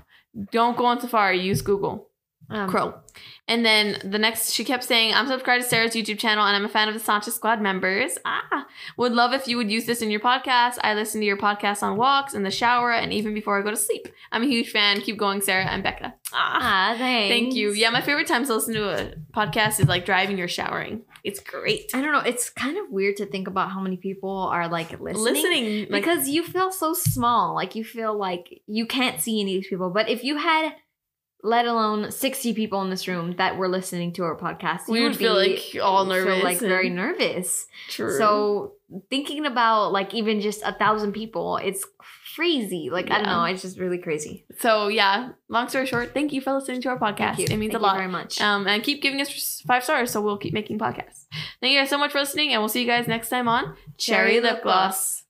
[0.51, 1.41] don't go on Safari.
[1.41, 2.09] Use Google.
[2.53, 2.95] Um, Chrome.
[3.49, 6.65] And then the next, she kept saying, I'm subscribed to Sarah's YouTube channel and I'm
[6.65, 8.17] a fan of the Sanchez Squad members.
[8.25, 10.79] Ah, would love if you would use this in your podcast.
[10.83, 13.71] I listen to your podcast on walks, in the shower, and even before I go
[13.71, 14.07] to sleep.
[14.31, 15.01] I'm a huge fan.
[15.01, 16.15] Keep going, Sarah and Becca.
[16.33, 17.33] Ah, Ah, thanks.
[17.35, 17.73] thank you.
[17.73, 21.03] Yeah, my favorite times to listen to a podcast is like driving or showering.
[21.25, 21.91] It's great.
[21.95, 22.21] I don't know.
[22.21, 25.23] It's kind of weird to think about how many people are like listening.
[25.35, 27.55] Listening, like, because you feel so small.
[27.55, 29.91] Like you feel like you can't see any of these people.
[29.91, 30.75] But if you had,
[31.43, 35.05] let alone 60 people in this room that were listening to our podcast, we you
[35.07, 36.35] would feel be- like all nervous.
[36.37, 37.67] Feel like very nervous.
[37.89, 38.17] True.
[38.17, 38.75] So
[39.11, 41.85] thinking about like even just a thousand people, it's
[42.37, 42.91] crazy.
[42.93, 44.47] Like I don't know, it's just really crazy.
[44.59, 47.39] so yeah, long story short, thank you for listening to our podcast.
[47.39, 47.47] You.
[47.51, 47.97] It means Thank a you lot.
[47.97, 48.41] very much.
[48.41, 51.27] Um, and keep giving us five stars so we'll keep making podcasts.
[51.61, 53.77] Thank you guys so much for listening, and we'll see you guys next time on
[53.99, 55.22] Cherry Lip Gloss.